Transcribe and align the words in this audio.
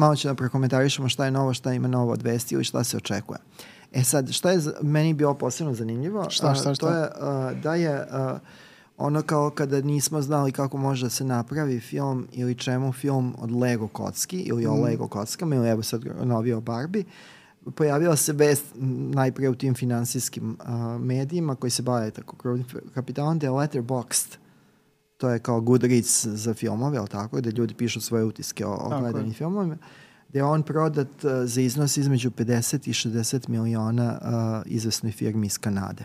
malo 0.00 0.16
ću 0.16 0.28
da 0.28 0.34
prokomentarišemo 0.34 1.08
šta 1.08 1.24
je 1.24 1.30
novo, 1.30 1.54
šta 1.54 1.72
ima 1.72 1.88
novo 1.88 2.12
od 2.12 2.22
vesti 2.22 2.54
ili 2.54 2.64
šta 2.64 2.84
se 2.84 2.96
očekuje. 2.96 3.38
E 3.92 4.02
sad, 4.04 4.30
šta 4.30 4.50
je 4.50 4.60
meni 4.82 5.14
bilo 5.14 5.34
posebno 5.34 5.74
zanimljivo? 5.74 6.30
Šta, 6.30 6.54
šta, 6.54 6.74
šta? 6.74 6.86
To 6.86 6.96
je 6.96 7.08
a, 7.20 7.52
da 7.62 7.74
je 7.74 8.06
a, 8.10 8.38
ono 8.98 9.22
kao 9.22 9.50
kada 9.50 9.80
nismo 9.80 10.22
znali 10.22 10.52
kako 10.52 10.76
može 10.76 11.06
da 11.06 11.10
se 11.10 11.24
napravi 11.24 11.80
film 11.80 12.28
ili 12.32 12.54
čemu 12.54 12.92
film 12.92 13.34
od 13.38 13.52
Lego 13.52 13.88
kocki 13.88 14.40
ili 14.40 14.66
o 14.66 14.74
Mm. 14.74 14.82
Lego 14.82 15.08
kockama 15.08 15.54
ili 15.54 15.68
evo 15.68 15.82
sad 15.82 16.04
novi 16.24 16.52
o 16.52 16.60
Barbie 16.60 17.04
pojavila 17.74 18.16
se 18.16 18.32
vest 18.32 18.64
m, 18.76 19.10
najpre 19.10 19.48
u 19.48 19.54
tim 19.54 19.74
finansijskim 19.74 20.56
a, 20.60 20.98
medijima 20.98 21.54
koji 21.54 21.70
se 21.70 21.82
bave 21.82 22.10
tako 22.10 22.36
kapitalom 22.94 23.38
da 23.38 23.46
je 23.46 23.50
Letterboxd 23.50 24.36
to 25.20 25.30
je 25.30 25.38
kao 25.38 25.60
Goodreads 25.60 26.26
za 26.26 26.54
filmove, 26.54 26.98
ali 26.98 27.08
tako, 27.08 27.36
gde 27.36 27.50
ljudi 27.50 27.74
pišu 27.74 28.00
svoje 28.00 28.24
utiske 28.24 28.66
o, 28.66 28.72
o 28.72 29.00
gledanim 29.00 29.32
filmovima, 29.32 29.76
gde 30.28 30.38
je 30.38 30.44
on 30.44 30.62
prodat 30.62 31.24
uh, 31.24 31.30
za 31.44 31.60
iznos 31.60 31.96
između 31.96 32.30
50 32.30 32.88
i 32.88 32.92
60 32.92 33.48
miliona 33.48 34.18
uh, 34.22 34.72
izvesnoj 34.72 35.12
firmi 35.12 35.46
iz 35.46 35.58
Kanade. 35.58 36.04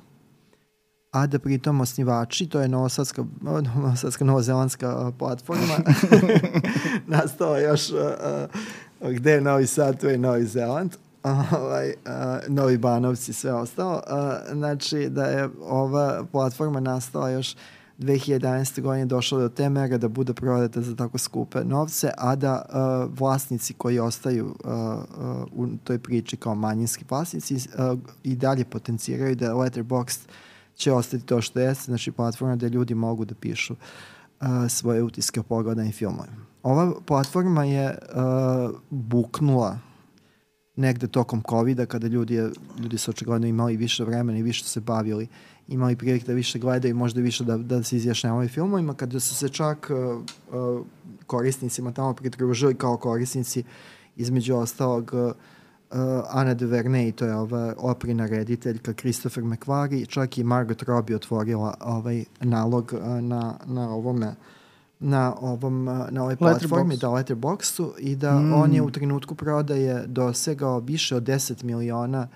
A 1.12 1.28
da 1.28 1.40
pritom 1.40 1.82
osnivači, 1.82 2.50
to 2.50 2.62
je 2.62 2.68
novosadska, 2.68 3.26
novosadska 3.76 4.26
novozelandska 4.26 5.08
uh, 5.08 5.14
platforma, 5.20 5.77
nastala 7.08 7.60
još 7.60 7.90
uh, 7.90 7.98
uh, 9.02 9.12
gde 9.12 9.32
je 9.32 9.41
Novi 9.41 9.68
Sad, 9.68 10.00
tu 10.00 10.08
je 10.08 10.18
Novi 10.18 10.46
Zeland, 10.46 10.96
ovaj, 11.62 11.90
uh, 11.90 11.94
Novi 12.48 12.77
Banovci 12.77 13.34
sve 13.34 13.54
ostalo. 13.54 14.02
Uh, 14.08 14.58
znači 14.58 15.10
da 15.10 15.26
je 15.26 15.50
ova 15.62 16.26
platforma 16.32 16.80
nastala 16.80 17.30
još 17.30 17.55
2011. 17.98 18.81
godine 18.81 19.05
došla 19.05 19.40
do 19.40 19.49
te 19.49 19.70
mere 19.70 19.98
da 19.98 20.07
bude 20.07 20.34
prodata 20.34 20.82
za 20.82 20.96
tako 20.96 21.18
skupe 21.18 21.63
novce, 21.63 22.12
a 22.18 22.35
da 22.35 22.65
uh, 22.70 23.20
vlasnici 23.20 23.74
koji 23.74 23.99
ostaju 23.99 24.46
uh, 24.46 24.71
uh, 24.71 25.68
u 25.68 25.77
toj 25.84 25.99
priči 25.99 26.38
kao 26.38 26.55
manjinski 26.55 27.05
vlasnici 27.10 27.55
uh, 27.55 27.99
i 28.23 28.35
dalje 28.35 28.66
potenciraju 28.66 29.35
da 29.35 29.54
Letterboxd 29.54 30.20
će 30.76 30.91
ostati 30.91 31.26
to 31.26 31.41
što 31.41 31.60
jeste, 31.60 31.84
znači 31.85 32.12
platforma 32.12 32.55
gde 32.55 32.70
ljudi 32.70 32.96
mogu 32.96 33.26
da 33.26 33.35
pišu 33.35 33.73
uh, 33.73 34.48
svoje 34.70 35.04
utiske 35.04 35.40
o 35.40 35.43
pogledanim 35.43 35.91
filmovima. 35.91 36.46
Ova 36.63 36.93
platforma 37.05 37.63
je 37.63 37.98
uh, 38.16 38.76
buknula 38.90 39.79
negde 40.76 41.07
tokom 41.07 41.43
covid 41.49 41.85
kada 41.88 42.07
ljudi, 42.07 42.41
ljudi 42.79 42.98
su 42.98 43.12
očigledno 43.12 43.48
imali 43.48 43.77
više 43.77 44.04
vremena 44.04 44.40
i 44.40 44.43
više 44.43 44.63
se 44.63 44.79
bavili, 44.79 45.27
imali 45.68 45.96
prilike 45.96 46.26
da 46.26 46.34
više 46.34 46.60
gledaju, 46.60 46.96
možda 46.96 47.20
i 47.20 47.24
više 47.24 47.44
da, 47.44 47.58
da 47.58 47.84
se 47.84 47.98
izjašnjavaju 47.98 48.49
filmovima, 48.49 48.94
kada 48.94 49.20
su 49.20 49.35
se 49.35 49.49
čak 49.49 49.91
uh, 49.91 50.24
uh, 50.60 50.85
korisnicima 51.27 51.91
tamo 51.91 52.13
pridružili 52.13 52.76
kao 52.76 52.98
korisnici 52.98 53.63
između 54.16 54.55
ostalog 54.55 55.12
uh, 55.13 55.32
Ana 56.30 56.54
de 56.54 56.66
Vernay, 56.66 57.12
to 57.12 57.26
je 57.26 57.35
ova 57.35 57.74
oprina 57.77 58.26
rediteljka 58.26 58.94
Christopher 58.94 59.44
McQuarrie, 59.44 60.07
čak 60.07 60.38
i 60.38 60.44
Margot 60.44 60.82
Robbie 60.84 61.16
otvorila 61.16 61.77
ovaj 61.79 62.24
nalog 62.40 62.94
uh, 62.94 63.24
na, 63.24 63.55
na 63.66 63.90
ovome 63.90 64.35
na 65.00 65.35
ovom 65.41 65.88
uh, 65.88 66.12
na 66.12 66.22
ovoj 66.22 66.35
platformi 66.35 66.97
da 66.97 67.07
Letterboxdu 67.07 67.91
i 68.00 68.16
da 68.16 68.40
mm. 68.40 68.53
on 68.53 68.74
je 68.74 68.81
u 68.81 68.91
trenutku 68.91 69.35
prodaje 69.35 70.03
dosegao 70.07 70.79
više 70.79 71.16
od 71.16 71.24
10 71.24 71.63
miliona 71.63 72.28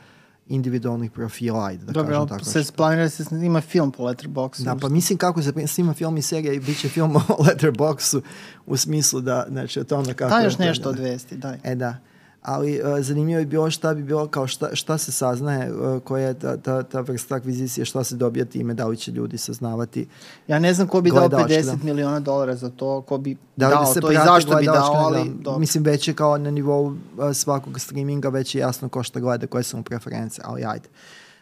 individualnih 0.50 1.12
profila, 1.12 1.66
ajde 1.66 1.86
da 1.86 1.92
Dobro, 1.92 2.14
kažem 2.14 2.28
tako. 2.28 2.46
se 2.46 2.64
što- 2.64 2.74
planira 2.74 3.04
da 3.04 3.10
se 3.10 3.24
snima 3.24 3.62
film 3.62 3.92
po 3.92 4.04
Letterboxdu. 4.04 4.64
Da, 4.64 4.76
pa 4.76 4.90
mislim 4.90 5.18
kako 5.18 5.42
se 5.42 5.68
snima 5.68 5.94
film 5.94 6.18
i 6.18 6.22
serija 6.22 6.54
i 6.54 6.60
bit 6.60 6.80
će 6.80 6.90
film 6.90 7.16
o 7.38 7.44
Letterboxdu 7.44 8.22
u 8.66 8.78
smislu 8.78 9.22
da, 9.22 9.46
znači 9.50 9.80
o 9.80 9.84
tome 9.84 10.14
kako... 10.14 10.36
Da, 10.36 10.42
još 10.42 10.58
nešto 10.58 10.90
od 10.90 11.00
vesti, 11.00 11.38
daj. 11.38 11.58
E 11.64 11.76
da. 11.76 11.98
Ali 12.42 12.82
uh, 12.82 13.04
zanimljivo 13.04 13.40
je 13.40 13.46
bilo 13.46 13.72
šta 13.72 13.94
bi 13.94 14.04
bilo 14.04 14.28
kao 14.28 14.48
šta, 14.48 14.76
šta 14.76 14.98
se 14.98 15.12
saznaje, 15.12 15.74
uh, 15.74 16.02
koja 16.04 16.28
je 16.28 16.34
ta, 16.34 16.58
ta, 16.58 16.84
ta 16.84 17.02
vrsta 17.02 17.36
akvizicije, 17.36 17.86
šta 17.86 18.04
se 18.04 18.16
dobija 18.16 18.46
time, 18.46 18.74
da 18.74 18.88
li 18.88 18.98
će 18.98 19.12
ljudi 19.12 19.38
saznavati. 19.38 20.08
Ja 20.48 20.60
ne 20.60 20.74
znam 20.74 20.88
ko 20.88 21.02
bi 21.02 21.12
dao 21.12 21.20
Gledalački, 21.20 21.54
50 21.54 21.66
da. 21.66 21.84
miliona 21.84 22.20
dolara 22.20 22.56
za 22.56 22.70
to, 22.70 23.02
ko 23.02 23.18
bi 23.18 23.38
Da 23.56 23.68
li 23.68 23.74
dao 23.74 23.86
se 23.86 24.02
to 24.02 24.12
i 24.12 24.16
zašto 24.16 24.56
bi 24.56 24.66
dao, 24.66 24.94
ali 24.94 25.18
nagram? 25.18 25.38
dobro. 25.42 25.60
Mislim, 25.60 25.84
već 25.84 26.08
je 26.08 26.14
kao 26.14 26.38
na 26.38 26.52
nivou 26.52 26.86
uh, 26.86 26.96
svakog 27.34 27.80
streaminga, 27.80 28.30
već 28.30 28.56
je 28.56 28.60
jasno 28.60 28.90
ko 28.90 29.04
šta 29.04 29.20
gleda, 29.20 29.48
koje 29.48 29.64
su 29.64 29.78
mu 29.78 29.84
preference, 29.84 30.42
ali 30.46 30.66
ajde. 30.66 30.90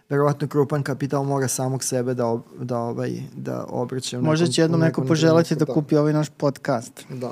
Verovatno 0.10 0.48
krupan 0.48 0.84
kapital 0.84 1.24
mora 1.24 1.48
samog 1.48 1.84
sebe 1.84 2.14
da, 2.14 2.26
ob, 2.26 2.42
da, 2.60 2.78
ovaj, 2.78 3.22
da 3.36 3.66
obraća. 3.70 4.22
Možda 4.22 4.48
će 4.48 4.62
jednom 4.62 4.80
neko 4.80 5.02
nekom 5.02 5.08
poželiti 5.08 5.56
da 5.56 5.66
trenutku, 5.66 5.82
kupi 5.82 5.96
ovaj 5.96 6.14
naš 6.14 6.30
podcast. 6.30 7.06
Da. 7.10 7.32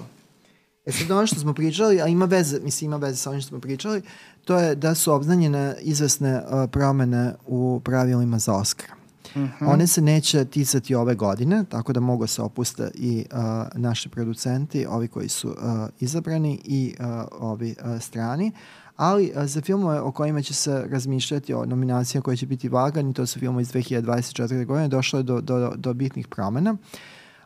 E 0.85 0.91
sad 0.91 1.11
ono 1.11 1.27
što 1.27 1.39
smo 1.39 1.53
pričali, 1.53 2.01
a 2.01 2.07
ima 2.07 2.25
veze, 2.25 2.59
mislim 2.59 2.89
ima 2.89 2.97
veze 2.97 3.17
sa 3.17 3.29
onim 3.29 3.41
što 3.41 3.49
smo 3.49 3.59
pričali, 3.59 4.01
to 4.45 4.57
je 4.57 4.75
da 4.75 4.95
su 4.95 5.13
obznanjene 5.13 5.75
izvesne 5.81 6.37
uh, 6.37 6.69
promene 6.71 7.33
u 7.47 7.81
pravilima 7.83 8.39
za 8.39 8.53
Oscar. 8.53 8.89
Uh 9.35 9.41
-hmm. 9.41 9.49
One 9.73 9.87
se 9.87 10.01
neće 10.01 10.45
ticati 10.45 10.95
ove 10.95 11.15
godine, 11.15 11.63
tako 11.69 11.93
da 11.93 11.99
mogu 11.99 12.27
se 12.27 12.41
opuste 12.41 12.91
i 12.93 13.25
uh, 13.31 13.37
naši 13.75 14.09
producenti, 14.09 14.85
ovi 14.85 15.07
koji 15.07 15.29
su 15.29 15.49
uh, 15.49 15.55
izabrani 15.99 16.61
i 16.63 16.95
uh, 16.99 17.05
ovi 17.39 17.75
uh, 17.85 18.01
strani, 18.01 18.51
ali 18.95 19.31
uh, 19.35 19.45
za 19.45 19.61
filmove 19.61 19.99
o 19.99 20.11
kojima 20.11 20.41
će 20.41 20.53
se 20.53 20.85
razmišljati 20.89 21.53
o 21.53 21.65
nominacijama 21.65 22.23
koje 22.23 22.37
će 22.37 22.45
biti 22.45 22.69
vagani, 22.69 23.13
to 23.13 23.25
su 23.25 23.39
filmovi 23.39 23.61
iz 23.61 23.71
2024. 23.71 24.65
godine, 24.65 24.87
došlo 24.87 25.19
je 25.19 25.23
do, 25.23 25.41
do, 25.41 25.73
do 25.75 25.93
bitnih 25.93 26.27
promena 26.27 26.77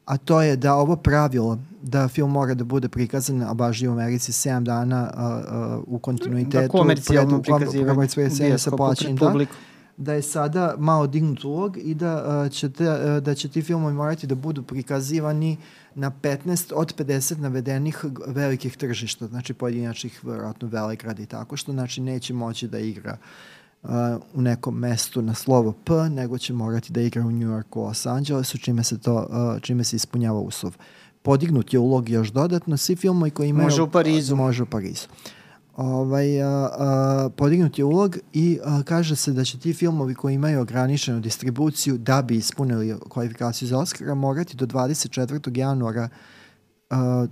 a 0.10 0.18
to 0.18 0.42
je 0.42 0.56
da 0.56 0.76
ovo 0.76 0.96
pravilo 0.96 1.60
da 1.82 2.08
film 2.08 2.32
mora 2.32 2.54
da 2.54 2.64
bude 2.64 2.90
prikazan, 2.90 3.44
a 3.44 3.54
baš 3.54 3.82
u 3.82 3.92
Americi 3.92 4.32
7 4.32 4.64
dana 4.64 5.12
uh, 5.14 5.78
uh, 5.78 5.84
u 5.88 6.00
kontinuitetu. 6.00 6.62
Da, 6.62 6.68
komercijalno 6.68 7.42
prikazivanje. 7.42 8.58
sa 8.58 8.72
plaćanjem, 8.72 9.16
da, 9.16 9.46
da 9.98 10.14
je 10.14 10.22
sada 10.22 10.76
malo 10.78 11.08
dignut 11.08 11.44
ulog 11.44 11.78
i 11.78 11.94
da, 11.94 12.42
uh, 12.46 12.52
će 12.52 12.70
te, 12.70 12.90
uh, 12.90 13.24
da 13.24 13.36
će 13.36 13.50
ti 13.50 13.62
filmovi 13.62 13.94
morati 13.94 14.28
da 14.28 14.36
budu 14.36 14.64
prikazivani 14.64 15.58
na 15.96 16.12
15 16.22 16.74
od 16.76 16.96
50 16.96 17.38
navedenih 17.38 18.06
velikih 18.28 18.78
tržišta, 18.78 19.28
znači 19.28 19.54
pojedinačnih, 19.54 20.26
verovatno 20.26 20.68
Velegrad 20.68 21.20
i 21.20 21.26
tako, 21.26 21.58
što 21.58 21.72
znači 21.72 22.02
neće 22.02 22.34
moći 22.34 22.68
da 22.68 22.80
igra 22.80 23.18
uh, 23.22 23.59
u 24.34 24.42
nekom 24.42 24.80
mestu 24.80 25.22
na 25.22 25.34
slovo 25.34 25.72
P, 25.72 25.94
nego 25.94 26.38
će 26.38 26.54
morati 26.54 26.94
da 26.94 27.02
igra 27.02 27.22
u 27.22 27.32
New 27.32 27.50
Yorku, 27.50 27.82
Los 27.82 28.06
Angelesu, 28.06 28.58
čime 28.58 28.84
se, 28.84 28.98
to, 28.98 29.28
uh, 29.30 29.62
čime 29.62 29.84
se 29.84 29.96
ispunjava 29.96 30.40
uslov. 30.40 30.78
Podignut 31.22 31.74
je 31.74 31.80
ulog 31.80 32.10
još 32.10 32.32
dodatno, 32.32 32.78
svi 32.78 32.96
filmovi 32.96 33.32
koji 33.32 33.50
imaju... 33.50 33.66
Može 33.66 33.82
u 33.82 33.90
Parizu. 33.90 34.36
Može 34.36 34.64
u 34.64 34.66
Parizu. 34.66 35.08
Ovaj, 35.76 36.42
a, 36.42 36.48
a, 36.48 37.30
podignut 37.36 37.78
je 37.80 37.86
ulog 37.86 38.18
i 38.34 38.60
a, 38.64 38.84
kaže 38.86 39.16
se 39.16 39.32
da 39.32 39.44
će 39.44 39.60
ti 39.60 39.74
filmovi 39.74 40.16
koji 40.16 40.36
imaju 40.36 40.62
ograničenu 40.62 41.20
distribuciju 41.20 41.98
da 41.98 42.22
bi 42.22 42.36
ispunili 42.36 42.96
kvalifikaciju 43.10 43.68
za 43.68 43.78
Oscara 43.78 44.16
morati 44.16 44.58
do 44.58 44.66
24. 44.66 45.58
januara 45.58 46.10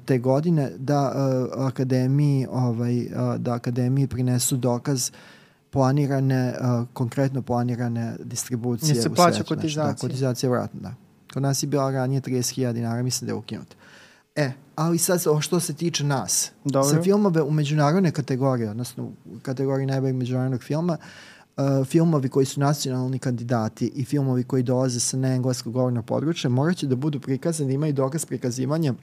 te 0.06 0.18
godine 0.18 0.72
da 0.78 1.13
akademiji 1.57 2.47
ovaj 2.52 3.07
da 3.38 3.53
akademiji 3.53 4.07
prinesu 4.07 4.57
dokaz 4.57 5.12
planirane 5.77 6.53
a, 6.59 6.85
konkretno 6.93 7.41
planirane 7.41 8.15
distribucije 8.23 8.95
Jel 8.95 9.03
se 9.03 9.09
plaća 9.09 9.33
svetu. 9.33 9.47
Znači, 9.47 9.61
kotizacija? 9.61 9.93
da, 9.93 9.99
kotizacija 9.99 10.49
vratna, 10.49 10.79
da. 10.79 10.93
Kod 11.33 11.43
nas 11.43 11.63
je 11.63 11.67
bila 11.67 11.91
ranije 11.91 12.21
30.000 12.21 12.73
dinara, 12.73 13.03
mislim 13.03 13.27
da 13.27 13.31
je 13.31 13.35
ukinuta. 13.35 13.75
E, 14.35 14.51
ali 14.75 14.97
sad 14.97 15.23
o 15.27 15.41
što 15.41 15.59
se 15.59 15.73
tiče 15.73 16.03
nas. 16.03 16.51
Dobro. 16.63 16.89
Za 16.89 17.01
filmove 17.01 17.41
u 17.41 17.51
međunarodne 17.51 18.11
kategorije, 18.11 18.69
odnosno 18.69 19.03
u 19.03 19.39
kategoriji 19.41 19.85
najboljeg 19.85 20.15
međunarodnog 20.15 20.63
filma, 20.63 20.97
uh, 21.57 21.85
filmovi 21.85 22.29
koji 22.29 22.45
su 22.45 22.59
nacionalni 22.59 23.19
kandidati 23.19 23.91
i 23.95 24.05
filmovi 24.05 24.44
koji 24.44 24.63
dolaze 24.63 24.99
sa 24.99 25.17
neengleskog 25.17 25.73
govornog 25.73 26.05
područja 26.05 26.50
morat 26.50 26.77
će 26.77 26.88
da 26.88 26.95
budu 26.95 27.19
prikazani, 27.19 27.68
da 27.68 27.73
imaju 27.73 27.94
dokaz 27.94 28.25
prikazivanja 28.25 28.94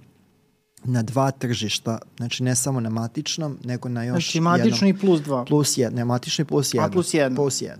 na 0.84 1.02
dva 1.02 1.30
tržišta, 1.30 1.98
znači 2.16 2.42
ne 2.42 2.54
samo 2.54 2.80
na 2.80 2.90
matičnom, 2.90 3.58
nego 3.64 3.88
na 3.88 4.04
još 4.04 4.24
Znači, 4.24 4.40
matično 4.40 4.88
jednom. 4.88 4.88
i 4.88 5.06
plus 5.06 5.20
dva. 5.20 5.44
Plus 5.44 5.78
jedan, 5.78 5.94
ne 5.94 6.04
matični 6.04 6.44
plus 6.44 6.74
jedan. 6.74 6.90
plus 6.90 7.14
jedno. 7.14 7.36
Plus 7.36 7.62
jedan. 7.62 7.78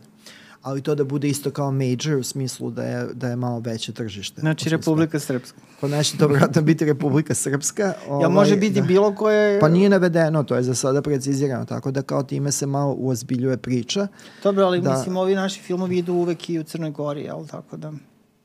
Ali 0.63 0.83
to 0.83 0.95
da 0.95 1.05
bude 1.05 1.29
isto 1.29 1.51
kao 1.51 1.71
major 1.71 2.17
u 2.19 2.23
smislu 2.23 2.71
da 2.71 2.83
je, 2.83 3.07
da 3.15 3.29
je 3.29 3.37
malo 3.37 3.61
veće 3.61 3.93
tržište. 3.93 4.41
Znači, 4.41 4.69
Republika 4.69 5.21
Srpska. 5.21 5.59
Nas 5.83 6.07
će 6.07 6.19
to 6.19 6.29
vratno 6.29 6.63
biti 6.63 6.85
Republika 6.85 7.35
Srpska. 7.35 7.93
Jel 8.21 8.31
može 8.31 8.57
biti 8.57 8.81
da. 8.81 8.87
bilo 8.87 9.15
koje... 9.15 9.61
Pa 9.61 9.69
nije 9.69 9.89
navedeno, 9.89 10.43
to 10.43 10.57
je 10.57 10.63
za 10.63 10.75
sada 10.75 11.03
precizirano, 11.03 11.65
tako 11.65 11.91
da 11.91 12.03
kao 12.03 12.23
time 12.23 12.53
se 12.53 12.67
malo 12.67 12.95
uozbiljuje 12.99 13.57
priča. 13.57 14.07
Dobro, 14.43 14.65
ali 14.65 14.81
Da. 14.81 14.97
mislim, 14.97 15.17
ovi 15.17 15.35
naši 15.35 15.61
filmovi 15.61 15.99
idu 15.99 16.13
uvek 16.13 16.51
i 16.51 16.59
u 16.59 16.63
Crnoj 16.65 16.91
Gori, 16.91 17.23
jel 17.23 17.47
tako 17.47 17.77
da... 17.77 17.93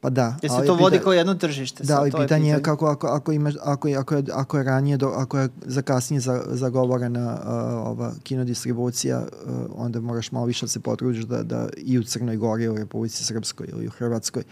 Pa 0.02 0.10
da. 0.10 0.36
Jer 0.42 0.52
se 0.52 0.58
to 0.58 0.74
pita- 0.74 0.84
vodi 0.84 1.00
kao 1.00 1.14
jedno 1.14 1.36
tržište. 1.36 1.84
Da, 1.84 2.00
ali 2.00 2.08
je 2.10 2.14
pitanje 2.22 2.50
je 2.50 2.62
kako 2.64 2.86
ako, 2.86 3.08
ako, 3.08 3.32
ima, 3.32 3.52
ako, 3.64 3.90
ako, 3.98 4.16
je, 4.16 4.24
ako 4.34 4.58
je 4.58 4.64
ranije, 4.64 4.98
do, 4.98 5.08
ako 5.08 5.38
je 5.38 5.50
za 5.66 5.82
kasnije 5.82 6.20
za, 6.20 6.44
zagovorena 6.48 7.34
uh, 7.34 7.48
ova 7.88 8.14
kinodistribucija, 8.24 9.20
uh, 9.20 9.54
onda 9.76 10.00
moraš 10.00 10.32
malo 10.32 10.46
više 10.46 10.66
da 10.66 10.70
se 10.70 10.80
potrudiš 10.80 11.24
da, 11.24 11.44
da 11.44 11.70
i 11.78 12.00
u 12.00 12.04
Crnoj 12.04 12.38
Gori, 12.38 12.68
u 12.68 12.76
Republici 12.76 13.24
Srpskoj 13.24 13.68
ili 13.72 13.88
u 13.88 13.92
Hrvatskoj, 13.92 14.44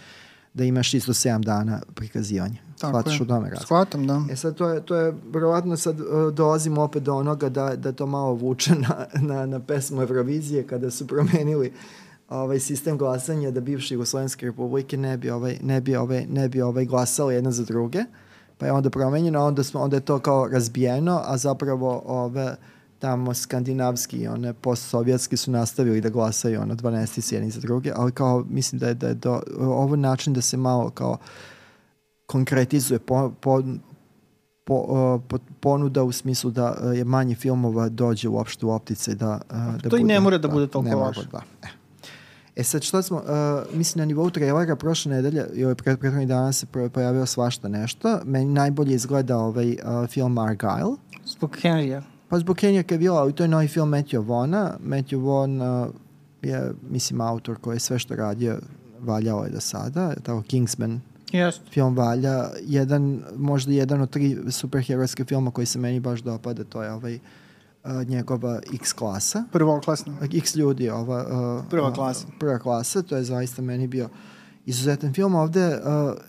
da 0.54 0.64
imaš 0.64 0.94
isto 0.94 1.14
7 1.14 1.40
dana 1.40 1.82
prikazivanja. 1.96 2.58
Tako 2.80 2.92
Shvataš 2.92 3.20
je. 3.20 3.24
u 3.24 3.28
tome 3.28 3.50
razlika. 3.50 3.66
Shvatam, 3.66 4.08
da. 4.08 4.22
E 4.32 4.36
sad, 4.36 4.56
to 4.56 4.70
je, 4.70 4.82
to 4.82 4.96
je, 4.96 5.14
verovatno 5.34 5.78
sad 5.78 6.00
uh, 6.00 6.34
dolazimo 6.34 6.82
opet 6.82 7.04
do 7.04 7.16
onoga 7.16 7.50
da, 7.50 7.76
da 7.76 7.92
to 7.92 8.06
malo 8.06 8.34
vuče 8.34 8.76
na, 8.76 9.06
na, 9.22 9.46
na 9.46 9.60
pesmu 9.60 10.02
Eurovizije 10.02 10.68
kada 10.68 10.92
su 10.92 11.08
promenili 11.08 11.74
ovaj 12.30 12.60
sistem 12.60 12.98
glasanja 12.98 13.52
da 13.52 13.62
bivše 13.62 13.94
Jugoslovenske 13.94 14.46
republike 14.46 14.98
ne 14.98 15.18
bi 15.18 15.30
ovaj 15.30 15.58
ne 15.62 15.82
bi 15.82 15.96
ovaj 15.96 16.26
ne 16.30 16.50
bi 16.50 16.62
ovaj 16.62 16.86
glasali 16.86 17.36
jedna 17.36 17.52
za 17.52 17.64
druge. 17.64 18.00
Pa 18.58 18.66
je 18.66 18.72
onda 18.72 18.90
promenjeno, 18.90 19.46
onda 19.46 19.64
smo 19.64 19.82
onda 19.82 19.98
je 19.98 20.02
to 20.02 20.20
kao 20.20 20.48
razbijeno, 20.48 21.22
a 21.26 21.38
zapravo 21.38 22.04
ove 22.06 22.56
tamo 23.00 23.34
skandinavski 23.34 24.18
i 24.18 24.28
one 24.28 24.54
postsovjetski 24.54 25.38
su 25.38 25.52
nastavili 25.52 26.02
da 26.02 26.10
glasaju 26.10 26.62
ono 26.62 26.76
12 26.76 27.34
jedni 27.34 27.52
za 27.52 27.60
druge, 27.60 27.92
ali 27.96 28.12
kao 28.12 28.46
mislim 28.50 28.80
da 28.80 28.88
je, 28.88 28.94
da 28.94 29.08
je 29.08 29.14
do, 29.14 29.42
ovo 29.60 29.96
način 29.96 30.34
da 30.34 30.42
se 30.42 30.58
malo 30.58 30.90
kao 30.90 31.18
konkretizuje 32.26 33.00
po, 33.00 33.32
po, 33.42 33.64
po, 34.64 35.20
po, 35.28 35.38
ponuda 35.60 36.04
u 36.04 36.12
smislu 36.12 36.52
da 36.52 36.68
je 36.96 37.04
manje 37.04 37.36
filmova 37.36 37.90
dođe 37.90 38.30
uopšte 38.30 38.66
u 38.66 38.72
optice 38.72 39.16
da, 39.16 39.42
uh, 39.50 39.82
da 39.82 39.90
To 39.90 39.98
i 39.98 40.04
ne 40.04 40.20
mora 40.20 40.38
da 40.38 40.48
da, 40.48 40.54
bude 40.54 40.68
toliko 40.68 40.90
ne 40.90 40.96
mora, 40.96 41.08
loše. 41.08 41.28
Da. 41.32 41.42
E. 41.64 41.68
E 42.58 42.64
sad 42.64 42.82
što 42.82 43.02
smo, 43.02 43.18
uh, 43.18 43.78
mislim 43.78 44.00
na 44.00 44.06
nivou 44.06 44.30
trailera 44.30 44.76
prošle 44.76 45.12
nedelje 45.12 45.46
i 45.54 45.64
ovaj 45.64 45.76
pred, 45.76 46.00
prethodnih 46.00 46.28
dana 46.28 46.54
se 46.54 46.66
pojavio 46.94 47.26
svašta 47.26 47.68
nešto. 47.68 48.20
Meni 48.26 48.46
najbolje 48.46 48.96
izgleda 48.96 49.38
ovaj 49.38 49.72
uh, 49.72 50.08
film 50.10 50.36
Argyle. 50.36 50.96
Zbog 51.26 51.58
Henrya. 51.62 52.02
Pa 52.30 52.40
zbog 52.40 52.56
Kenja 52.58 52.84
Kevilla, 52.84 53.22
ali 53.22 53.34
to 53.34 53.44
je 53.44 53.48
novi 53.48 53.68
film 53.68 53.90
Matthew 53.90 54.26
Vona. 54.26 54.78
Matthew 54.86 55.26
Vaughn 55.26 55.62
uh, 55.62 55.88
je, 56.42 56.72
mislim, 56.90 57.22
autor 57.22 57.58
koji 57.58 57.76
je 57.76 57.80
sve 57.80 58.00
što 58.00 58.16
radio 58.16 58.60
valjao 59.00 59.44
je 59.44 59.50
do 59.50 59.60
sada. 59.60 60.14
Tako 60.24 60.42
Kingsman 60.42 61.02
Jeste. 61.32 61.72
film 61.72 61.96
valja. 61.96 62.50
Jedan, 62.64 63.24
možda 63.36 63.72
jedan 63.72 64.02
od 64.02 64.10
tri 64.10 64.38
superherojske 64.50 65.26
filma 65.26 65.52
koji 65.52 65.66
se 65.66 65.80
meni 65.80 66.00
baš 66.00 66.20
dopada, 66.20 66.64
to 66.64 66.84
je 66.84 66.92
ovaj 66.92 67.16
uh, 67.16 67.22
njegova 68.08 68.60
X 68.74 68.94
klasa. 68.94 69.44
Prvoklasno. 69.52 70.18
X 70.34 70.56
ljudi, 70.56 70.90
ova... 70.90 71.26
Uh, 71.60 71.66
Prva 71.70 71.88
uh, 71.90 71.96
klasa. 71.96 72.28
Prva 72.40 72.60
klasa, 72.60 73.02
to 73.02 73.18
je 73.18 73.24
zaista 73.24 73.62
meni 73.62 73.88
bio 73.88 74.10
izuzetan 74.66 75.14
film. 75.14 75.36
Ovde 75.36 75.68
uh, 75.68 75.82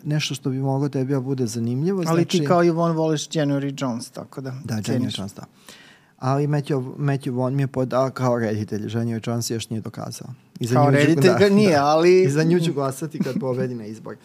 nešto 0.05 0.35
što 0.35 0.51
bi 0.51 0.59
moglo 0.59 0.89
tebi 0.89 1.13
da 1.13 1.21
bude 1.21 1.47
zanimljivo. 1.47 1.99
Ali 2.07 2.23
znači, 2.23 2.39
ti 2.39 2.45
kao 2.47 2.65
i 2.65 2.71
Von 2.71 2.93
voliš 2.93 3.29
January 3.29 3.83
Jones, 3.83 4.11
tako 4.11 4.41
da 4.41 4.55
Da. 4.65 4.75
Jenny 4.75 5.19
Jones, 5.19 5.35
da. 5.35 5.43
Ali 6.19 6.47
Matthew, 6.47 6.95
Matthew 6.99 7.31
Vaughn 7.37 7.57
mi 7.57 7.63
je 7.63 7.67
podao 7.67 8.11
kao 8.11 8.39
reditelj. 8.39 8.87
Jenny 8.87 9.29
Jones 9.29 9.51
još 9.51 9.71
nije 9.71 9.81
dokazao. 9.81 10.29
I 10.61 10.67
za 10.67 10.75
Kao 10.75 10.85
nju 10.85 10.91
reditelj 10.91 11.33
ga 11.41 11.49
nije, 11.49 11.77
ali- 11.77 12.23
I 12.23 12.31
za 12.31 12.43
nju 12.45 12.61
ću 12.61 12.73
glasati 12.73 13.19
kad 13.19 13.39
pobedi 13.41 13.75
na 13.75 13.87
izbor. 13.87 14.17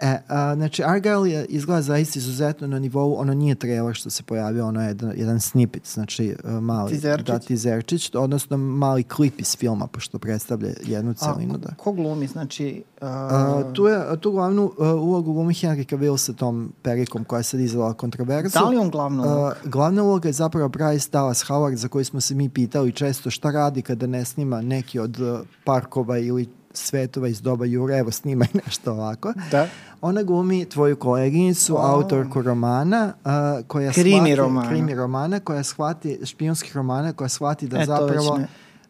E, 0.00 0.18
a, 0.28 0.54
znači, 0.54 0.82
Argyle 0.82 1.24
je 1.26 1.44
izgleda 1.44 1.82
zaista 1.82 2.18
izuzetno 2.18 2.66
na 2.66 2.78
nivou, 2.78 3.14
ono 3.18 3.34
nije 3.34 3.54
trailer 3.54 3.94
što 3.94 4.10
se 4.10 4.22
pojavio, 4.22 4.66
ono 4.66 4.82
je 4.82 4.88
jedan, 4.88 5.12
jedan 5.16 5.40
snippet, 5.40 5.86
znači 5.86 6.36
uh, 6.44 6.50
mali 6.50 6.90
Tizerčić? 6.92 7.26
Da, 7.26 7.38
tizerčić, 7.38 8.10
odnosno 8.14 8.56
mali 8.56 9.02
klip 9.02 9.40
iz 9.40 9.56
filma, 9.56 9.86
pošto 9.86 10.18
predstavlja 10.18 10.70
jednu 10.86 11.10
A, 11.10 11.14
celinu. 11.14 11.52
ko, 11.52 11.58
Da. 11.58 11.68
ko 11.76 11.92
glumi, 11.92 12.26
znači... 12.26 12.82
Uh, 13.00 13.08
A, 13.08 13.62
tu, 13.74 13.86
je, 13.86 14.20
tu 14.20 14.30
glavnu 14.30 14.64
uh, 14.64 14.86
ulogu 15.02 15.32
glumi 15.32 15.54
Henry 15.54 15.90
Cavill 15.90 16.16
sa 16.16 16.32
tom 16.32 16.72
perikom 16.82 17.24
koja 17.24 17.38
je 17.38 17.42
sad 17.44 17.60
izvala 17.60 17.92
kontroverzu. 17.92 18.54
da 18.58 18.68
li 18.68 18.76
on 18.76 18.90
glavno? 18.90 19.22
Uh, 19.46 19.70
glavna 19.70 20.02
uloga 20.02 20.28
je 20.28 20.32
zapravo 20.32 20.68
Bryce 20.68 21.10
Dallas 21.12 21.44
Howard 21.48 21.74
za 21.74 21.88
koji 21.88 22.04
smo 22.04 22.20
se 22.20 22.34
mi 22.34 22.48
pitali 22.48 22.92
često 22.92 23.30
šta 23.30 23.50
radi 23.50 23.82
kada 23.82 24.06
ne 24.06 24.24
snima 24.24 24.60
neki 24.62 24.98
od 24.98 25.20
uh, 25.20 25.40
parkova 25.64 26.18
ili 26.18 26.48
svetova 26.76 27.28
iz 27.28 27.40
doba 27.40 27.64
Jure, 27.64 27.98
evo 27.98 28.10
snima 28.10 28.44
i 28.44 28.58
nešto 28.66 28.92
ovako. 28.92 29.32
da. 29.50 29.66
Ona 30.00 30.22
glumi 30.22 30.64
tvoju 30.64 30.96
koleginicu, 30.96 31.74
O. 31.74 31.78
autorku 31.78 32.42
romana, 32.42 33.12
uh, 33.24 33.66
koja 33.66 33.92
Krimi 33.92 34.16
shvati, 34.16 34.34
romana. 34.34 34.68
krimi 34.68 34.94
romana, 34.94 35.40
koja 35.40 35.62
shvati, 35.62 36.18
špijunskih 36.24 36.76
romana, 36.76 37.12
koja 37.12 37.28
shvati 37.28 37.68
da 37.68 37.80
E, 37.80 37.86
zapravo 37.86 38.40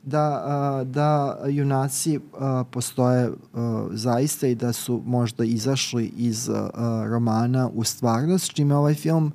da, 0.02 0.44
uh, 0.80 0.88
da 0.88 1.38
junaci 1.48 2.16
uh, 2.18 2.22
postoje 2.70 3.28
uh, 3.30 3.36
zaista 3.92 4.46
i 4.46 4.54
da 4.54 4.72
su 4.72 5.02
možda 5.06 5.44
izašli 5.44 6.12
iz 6.16 6.48
uh, 6.48 6.56
romana 7.06 7.70
u 7.74 7.84
stvarnost, 7.84 8.54
čime 8.54 8.76
ovaj 8.76 8.94
film 8.94 9.32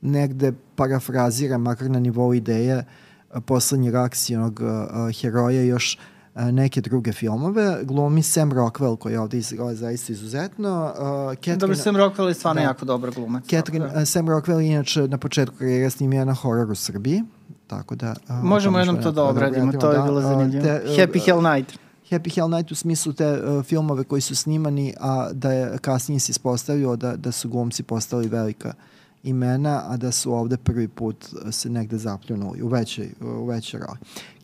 negde 0.00 0.52
parafrazira, 0.76 1.58
makar 1.58 1.90
na 1.90 2.00
nivou 2.00 2.34
ideje, 2.34 2.78
uh, 2.78 3.42
poslednjeg 3.46 3.94
akcijnog 3.94 4.60
uh, 4.60 5.20
heroja 5.20 5.62
još 5.62 5.94
uh, 5.96 6.11
neke 6.34 6.80
druge 6.80 7.12
filmove. 7.12 7.78
Glumi 7.84 8.22
Sam 8.22 8.52
Rockwell 8.52 8.96
koji 8.96 9.12
je 9.12 9.20
ovde 9.20 9.38
izgleda 9.38 9.74
zaista 9.74 10.12
izuzetno. 10.12 10.92
Uh, 10.98 11.34
Catherine, 11.34 11.56
Dobro, 11.56 11.76
Sam 11.76 11.96
Rockwell 11.96 12.28
je 12.28 12.34
stvarno 12.34 12.60
Da. 12.60 12.66
jako 12.68 12.84
dobar 12.84 13.10
glumac. 13.10 13.44
Catherine, 13.50 13.88
da. 13.88 13.98
uh, 14.00 14.04
Sam 14.04 14.26
Rockwell 14.28 14.60
je 14.60 14.66
inače 14.66 15.08
na 15.08 15.18
početku 15.18 15.56
karijera 15.56 15.90
snimio 15.90 16.24
na 16.24 16.34
horor 16.34 16.70
u 16.70 16.74
Srbiji. 16.74 17.22
Tako 17.66 17.94
da... 17.94 18.14
Uh, 18.28 18.44
Možemo 18.44 18.78
jednom 18.78 19.02
to 19.02 19.08
je 19.08 19.12
da 19.12 19.22
obradimo, 19.24 19.72
to 19.72 19.90
je 19.92 19.98
da, 19.98 20.04
bilo 20.04 20.18
uh, 20.18 20.24
zanimljivo. 20.24 20.64
te, 20.64 20.82
uh, 20.84 20.90
Happy 20.90 21.24
Hell 21.26 21.42
Night. 21.54 21.78
Happy 22.10 22.34
Hell 22.34 22.48
Night 22.50 22.72
u 22.72 22.74
smislu 22.74 23.12
te 23.12 23.42
uh, 23.42 23.64
filmove 23.64 24.04
koji 24.04 24.20
su 24.20 24.36
snimani, 24.36 24.94
a 25.00 25.28
da 25.32 25.52
je 25.52 25.78
kasnije 25.78 26.20
se 26.20 26.30
ispostavilo 26.30 26.96
da, 26.96 27.16
da 27.16 27.32
su 27.32 27.48
glumci 27.48 27.82
postali 27.82 28.28
velika 28.28 28.72
imena, 29.22 29.82
a 29.86 29.96
da 29.96 30.12
su 30.12 30.32
ovde 30.34 30.56
prvi 30.56 30.88
put 30.88 31.24
uh, 31.24 31.52
se 31.52 31.70
negde 31.70 31.98
zapljunuli 31.98 32.62
u 32.62 32.68
većoj, 32.68 33.08
u 33.20 33.46
većoj 33.46 33.80
roli. 33.80 33.98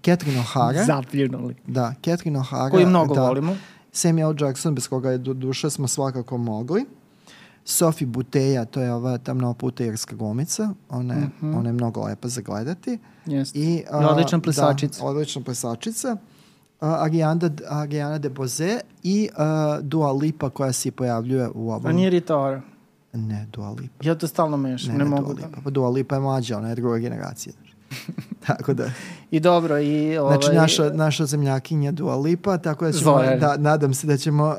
Catherine 0.04 0.42
O'Hara, 0.42 0.86
Zapljunuli. 0.86 1.54
da, 1.66 1.94
Catherine 2.04 2.38
O'Hara, 2.38 2.70
Koji 2.70 2.86
mnogo 2.86 3.14
da, 3.14 3.22
volimo. 3.22 3.56
Samuel 3.92 4.34
Jackson, 4.40 4.74
bez 4.74 4.88
koga 4.88 5.10
je 5.10 5.18
du 5.18 5.34
duša 5.34 5.70
smo 5.70 5.88
svakako 5.88 6.38
mogli. 6.38 6.84
Sophie 7.64 8.06
Buteja, 8.06 8.64
to 8.64 8.80
je 8.80 8.92
ova 8.92 9.18
tamno 9.18 9.54
putejerska 9.54 10.16
glumica, 10.16 10.68
ona 10.88 11.14
je, 11.14 11.20
Mhm. 11.20 11.54
ona 11.54 11.68
je 11.68 11.72
mnogo 11.72 12.04
lepa 12.04 12.28
za 12.28 12.40
gledati. 12.40 12.98
Jeste. 13.26 13.58
I, 13.58 13.64
I 13.64 13.82
odlična 13.92 14.40
plesačica. 14.40 15.00
Da, 15.00 15.06
odlična 15.06 15.42
plesačica. 15.42 16.16
Uh, 16.80 16.88
Ariana, 16.88 17.40
Ariana 17.68 18.18
de 18.18 18.28
Boze 18.28 18.80
i 19.02 19.28
uh, 19.32 19.44
Dua 19.82 20.12
Lipa 20.12 20.50
koja 20.50 20.72
se 20.72 20.90
pojavljuje 20.90 21.48
u 21.48 21.70
ovom... 21.70 21.86
A 21.86 21.92
nije 21.92 22.10
Rita 22.10 22.36
Ora. 22.36 22.62
Ne, 23.26 23.46
Dua 23.52 23.70
Lipa. 23.70 24.08
Ja 24.08 24.14
to 24.14 24.26
stalno 24.26 24.56
mešam, 24.56 24.92
Ne, 24.92 24.98
ne, 24.98 25.04
ne, 25.04 25.10
mogu 25.10 25.34
Dua 25.34 25.34
da. 25.34 25.46
Lipa. 25.46 25.60
Pa 25.64 25.70
Dua 25.70 25.88
Lipa 25.88 26.14
je 26.14 26.20
mlađa, 26.20 26.58
ona 26.58 26.68
je 26.68 26.74
druga 26.74 26.98
generacija. 26.98 27.52
tako 28.46 28.74
da, 28.74 28.90
I 29.30 29.40
dobro, 29.40 29.78
i 29.78 30.18
ovaj... 30.18 30.38
znači 30.38 30.56
naša, 30.56 30.90
naša 30.94 31.26
zemljakinja 31.26 31.92
Dua 31.92 32.16
Lipa, 32.16 32.58
tako 32.58 32.84
da 32.84 32.92
ćemo, 32.92 33.12
Zoran. 33.12 33.38
da, 33.38 33.56
nadam 33.56 33.94
se 33.94 34.06
da 34.06 34.16
ćemo 34.16 34.44
uh, 34.44 34.54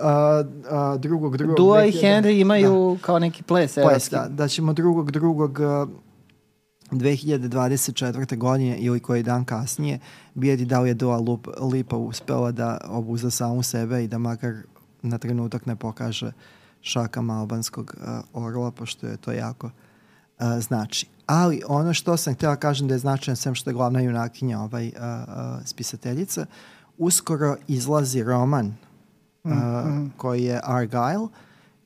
uh, 0.95 1.01
drugog, 1.01 1.38
drugog... 1.38 1.57
Dua 1.57 1.85
i 1.85 1.91
2000 1.91 2.01
Henry 2.01 2.41
imaju 2.41 2.97
kao 3.01 3.19
neki 3.19 3.43
ples 3.43 3.74
Ples, 3.74 4.10
da, 4.10 4.27
da 4.29 4.48
ćemo 4.48 4.74
drugog, 4.74 5.12
drugog 5.12 5.60
uh, 5.60 5.89
2024. 6.91 8.38
godine 8.38 8.77
ili 8.77 9.00
koji 9.00 9.24
dan 9.24 9.45
kasnije 9.45 10.00
vidjeti 10.36 10.65
da 10.65 10.79
li 10.79 10.89
je 10.89 10.93
Dua 10.93 11.17
Lup, 11.17 11.48
Lipa 11.72 11.98
uspela 11.98 12.51
da 12.51 12.77
obuza 12.89 13.29
samu 13.29 13.63
sebe 13.63 14.03
i 14.03 14.07
da 14.07 14.17
makar 14.17 14.53
na 15.01 15.17
trenutak 15.17 15.65
ne 15.65 15.75
pokaže 15.75 16.31
šakama 16.81 17.39
albanskog 17.39 17.95
uh, 17.98 18.43
orla, 18.43 18.71
pošto 18.71 19.07
je 19.07 19.17
to 19.17 19.31
jako 19.31 19.67
uh, 19.67 20.59
znači. 20.59 21.07
Ali 21.25 21.62
ono 21.67 21.93
što 21.93 22.17
sam 22.17 22.33
htjela 22.33 22.55
kažem 22.55 22.88
da 22.88 22.93
je 22.93 23.00
značajno, 23.00 23.36
sem 23.36 23.55
što 23.55 23.69
je 23.69 23.74
glavna 23.74 24.01
junakinja 24.01 24.59
ovaj, 24.59 24.88
uh, 24.88 24.93
uh, 24.93 25.65
spisateljica, 25.65 26.45
uskoro 26.98 27.55
izlazi 27.67 28.24
roman 28.24 28.75
uh, 29.43 29.51
koji 30.17 30.43
je 30.43 30.62
Argyle, 30.63 31.27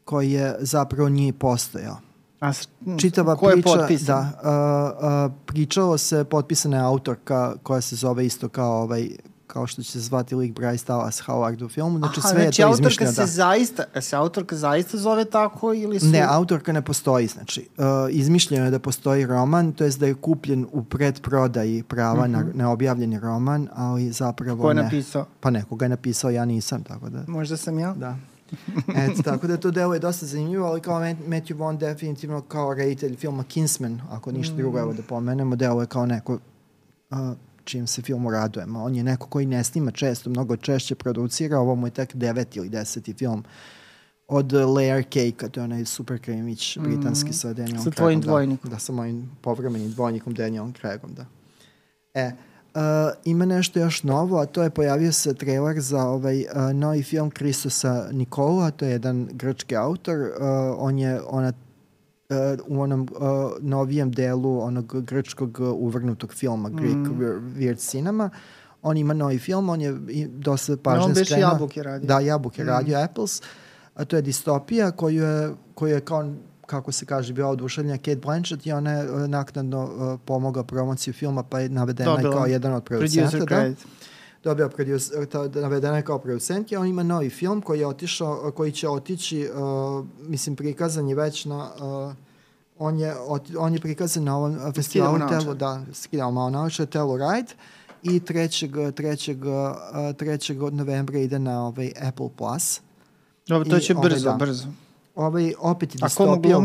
koji 0.05 0.31
je 0.31 0.55
zapravo 0.59 1.09
nije 1.09 1.33
postojao 1.33 1.97
A, 2.43 2.51
čitava 2.97 3.35
ko 3.35 3.49
je 3.49 3.53
priča, 3.53 3.69
potpisan? 3.77 4.05
da, 4.05 4.31
uh, 4.43 5.31
uh, 5.31 5.37
pričalo 5.45 5.97
se, 5.97 6.23
potpisana 6.23 6.77
je 6.77 6.83
autorka 6.83 7.55
koja 7.63 7.81
se 7.81 7.95
zove 7.95 8.25
isto 8.25 8.49
kao 8.49 8.81
ovaj 8.81 9.09
kao 9.53 9.67
što 9.67 9.83
će 9.83 9.91
se 9.91 9.99
zvati 9.99 10.35
lik 10.35 10.53
Bryce 10.53 10.87
Dallas 10.87 11.21
Howard 11.21 11.63
u 11.63 11.69
filmu, 11.69 11.97
znači 11.97 12.19
Aha, 12.19 12.29
sve 12.29 12.41
znači 12.41 12.61
je 12.61 12.63
to 12.63 12.69
autorka 12.69 12.87
izmišljeno. 12.87 13.11
se 13.11 13.21
Da. 13.21 13.27
zaista, 13.27 13.83
a 13.95 14.01
se 14.01 14.15
autorka 14.15 14.55
zaista 14.55 14.97
zove 14.97 15.25
tako 15.25 15.73
ili 15.73 15.99
su... 15.99 16.05
Ne, 16.05 16.21
autorka 16.21 16.71
ne 16.71 16.81
postoji, 16.81 17.27
znači 17.27 17.67
uh, 17.77 17.83
izmišljeno 18.09 18.65
je 18.65 18.71
da 18.71 18.79
postoji 18.79 19.25
roman, 19.25 19.71
to 19.71 19.83
jest 19.83 19.99
da 19.99 20.05
je 20.05 20.13
kupljen 20.15 20.65
u 20.71 20.83
predprodaji 20.83 21.83
prava 21.83 22.27
na 22.27 22.45
neobjavljeni 22.53 23.19
roman, 23.19 23.67
ali 23.73 24.11
zapravo 24.11 24.53
Mhm. 24.53 24.61
Ko 24.61 24.69
je 24.69 24.75
ne. 24.75 24.83
napisao? 24.83 25.25
Pa 25.39 25.49
neko 25.49 25.75
ga 25.75 25.85
je 25.85 25.89
napisao, 25.89 26.31
ja 26.31 26.45
nisam, 26.45 26.83
tako 26.83 27.09
da... 27.09 27.23
Možda 27.27 27.57
sam 27.57 27.79
ja? 27.79 27.93
Da. 27.93 28.15
Eto, 28.97 29.23
tako 29.23 29.47
da 29.47 29.57
to 29.57 29.71
delo 29.71 29.93
je 29.93 29.99
dosta 29.99 30.25
zanimljivo, 30.25 30.67
ali 30.67 30.81
kao 30.81 30.99
Mat- 31.01 31.27
Matthew 31.27 31.55
Vaughn 31.55 31.77
definitivno 31.77 32.41
kao 32.41 32.73
reditelj 32.73 33.15
filma 33.15 33.43
Kingsman, 33.43 34.01
ako 34.09 34.31
ništa 34.31 34.55
drugo, 34.55 34.79
evo 34.79 34.93
da 34.93 35.01
pomenemo, 35.03 35.55
delo 35.55 35.81
je 35.81 35.87
kao 35.87 36.05
neko 36.05 36.33
uh, 37.11 37.17
čim 37.63 37.87
se 37.87 38.01
filmu 38.01 38.31
radujemo. 38.31 38.83
On 38.83 38.95
je 38.95 39.03
neko 39.03 39.27
koji 39.27 39.45
ne 39.45 39.63
snima 39.63 39.91
često, 39.91 40.29
mnogo 40.29 40.57
češće 40.57 40.95
producira, 40.95 41.59
ovo 41.59 41.75
mu 41.75 41.87
je 41.87 41.91
tek 41.91 42.15
deveti 42.15 42.59
ili 42.59 42.69
deseti 42.69 43.13
film 43.13 43.43
od 44.27 44.51
Layer 44.51 45.03
Cake-a, 45.03 45.49
to 45.49 45.59
je 45.59 45.63
onaj 45.63 45.85
super 45.85 46.19
kremić 46.19 46.77
britanski 46.77 47.33
sa 47.33 47.53
Danielom 47.53 47.83
Sa 47.83 47.91
tvojim 47.91 48.21
Craigom, 48.21 48.21
dvojnikom. 48.21 48.69
Da, 48.69 48.75
da, 48.75 48.79
sa 48.79 48.93
mojim 48.93 49.31
povremenim 49.41 49.91
dvojnikom 49.91 50.33
Danielom 50.33 50.73
Craigom, 50.73 51.13
da. 51.13 51.25
E, 52.13 52.31
Uh, 52.75 52.79
ima 53.25 53.45
nešto 53.45 53.79
još 53.79 54.03
novo, 54.03 54.39
a 54.39 54.45
to 54.45 54.63
je 54.63 54.69
pojavio 54.69 55.11
se 55.11 55.33
trailer 55.33 55.81
za 55.81 56.07
ovaj 56.07 56.41
uh, 56.41 56.47
novi 56.73 57.03
film 57.03 57.31
Kristosa 57.31 58.07
Nikola, 58.11 58.71
to 58.71 58.85
je 58.85 58.91
jedan 58.91 59.29
grčki 59.31 59.75
autor. 59.75 60.19
Uh, 60.19 60.27
on 60.77 60.99
je 60.99 61.21
ona 61.21 61.53
u 62.67 62.81
onom 62.81 63.01
uh, 63.11 63.27
novijem 63.61 64.11
delu 64.11 64.59
onog 64.59 65.03
grčkog 65.03 65.59
uh, 65.59 65.69
uvrnutog 65.69 66.33
filma 66.33 66.69
Greek 66.69 66.95
Mm. 66.97 67.19
Weir- 67.19 67.39
Weird 67.53 67.77
Cinema. 67.79 68.29
On 68.81 68.97
ima 68.97 69.13
novi 69.13 69.39
film, 69.39 69.69
on 69.69 69.81
je 69.81 69.93
dosta 70.27 70.77
pažnje 70.77 71.05
on 71.05 71.11
beše 71.11 71.25
skrenuo. 71.25 71.49
Jabuke 71.49 71.83
radio. 71.83 72.07
Da, 72.07 72.19
Jabuk 72.19 72.57
je 72.57 72.63
Mm. 72.63 72.67
radio 72.67 72.99
Apples. 72.99 73.41
A 73.95 74.05
to 74.05 74.15
je 74.15 74.21
distopija 74.21 74.91
koju 74.91 75.23
je, 75.23 75.51
koju 75.75 75.91
je 75.91 76.01
kao 76.01 76.33
kako 76.65 76.91
se 76.91 77.05
kaže, 77.05 77.33
bila 77.33 77.49
oduševljena 77.49 77.97
Kate 77.97 78.15
Blanchett 78.15 78.65
i 78.65 78.71
ona 78.71 78.91
je 78.91 79.11
uh, 79.13 79.21
naknadno 79.21 79.83
uh, 79.83 80.19
pomogla 80.25 80.63
promociju 80.63 81.13
filma 81.13 81.43
pa 81.43 81.59
je 81.59 81.69
navedena 81.69 82.11
Dobila 82.11 82.33
kao 82.33 82.45
jedan 82.45 82.73
od 82.73 82.83
producenta. 82.83 83.29
Producer 83.29 83.49
Da 83.49 83.55
credit. 83.55 83.85
Dobio 84.43 84.69
producer, 84.69 85.25
ta, 85.25 85.47
navedena 85.61 85.97
je 85.97 86.03
kao 86.03 86.19
producent 86.19 86.71
i 86.71 86.75
on 86.75 86.87
ima 86.87 87.03
novi 87.03 87.29
film 87.29 87.61
koji 87.61 87.79
je 87.79 87.87
otišao, 87.87 88.51
koji 88.55 88.71
će 88.71 88.89
otići, 88.89 89.49
uh, 89.53 90.05
mislim, 90.19 90.55
prikazan 90.55 91.07
je 91.07 91.15
već 91.15 91.45
na, 91.45 91.69
uh, 91.81 92.13
on 92.77 92.99
je, 92.99 93.15
ot, 93.27 93.49
on 93.57 93.73
je 93.73 93.79
prikazan 93.79 94.23
na 94.23 94.37
ovom 94.37 94.73
festivalu. 94.75 95.19
Telo, 95.29 95.53
da, 95.53 95.81
skidamo 95.93 96.31
malo 96.31 96.49
naočare, 96.49 96.89
Telo 96.89 97.17
Ride 97.17 97.53
i 98.03 98.19
3. 98.19 98.91
3. 98.91 99.37
Uh, 99.37 99.47
3. 100.15 100.71
novembra 100.71 101.19
ide 101.19 101.39
na 101.39 101.65
ovaj 101.65 101.91
Apple 102.01 102.29
Plus. 102.37 102.81
Dobro, 103.47 103.69
to 103.69 103.77
I 103.77 103.81
će 103.81 103.95
ovaj, 103.95 104.09
brzo, 104.09 104.29
da. 104.29 104.35
brzo. 104.35 104.67
Ovaj, 105.15 105.53
opet 105.59 105.95
je 105.95 105.99
distopija, 106.03 106.59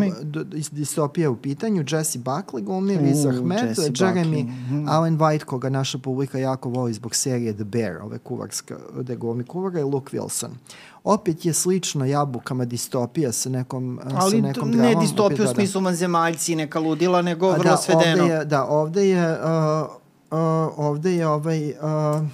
distopija 0.71 1.31
u 1.31 1.37
pitanju, 1.37 1.85
Jesse 1.91 2.19
Buckley 2.19 2.63
glumi, 2.63 2.97
U, 2.97 2.99
Riz 2.99 3.27
Ahmed, 3.27 3.77
Jeremy 3.77 3.91
Buckley, 3.93 4.45
mhm. 4.45 4.89
Alan 4.89 5.19
White, 5.19 5.45
koga 5.45 5.69
naša 5.69 5.99
publika 5.99 6.39
jako 6.39 6.69
voli 6.69 6.93
zbog 6.93 7.15
serije 7.15 7.53
The 7.53 7.65
Bear, 7.65 7.97
ove 8.03 8.19
kuvarska, 8.19 8.77
gde 9.01 9.17
glumi 9.17 9.45
kuvara, 9.45 9.81
i 9.81 9.83
Luke 9.83 10.19
Wilson. 10.19 10.51
Opet 11.05 11.45
je 11.45 11.53
slično 11.53 12.05
jabukama 12.05 12.65
distopija 12.65 13.33
sa 13.33 13.49
nekom, 13.49 14.01
sa 14.11 14.17
Ali 14.17 14.43
nekom 14.43 14.71
ne 14.71 14.77
dramom. 14.77 15.03
distopiju 15.03 15.25
opet, 15.25 15.41
u 15.41 15.43
da, 15.43 15.49
da. 15.49 15.55
smislu 15.55 15.81
manzemaljci, 15.81 16.57
neka 16.57 16.81
ludila, 16.81 17.23
nego 17.23 17.51
vrlo 17.51 17.65
da, 17.65 17.77
svedeno. 17.77 18.23
Ovde 18.23 18.35
je, 18.35 18.45
da, 18.45 18.65
ovde 18.65 19.09
je, 19.09 19.33
uh, 19.33 19.89
uh, 20.31 20.39
ovde 20.77 21.13
je 21.13 21.29
ovaj, 21.29 21.71
uh, 21.71 22.27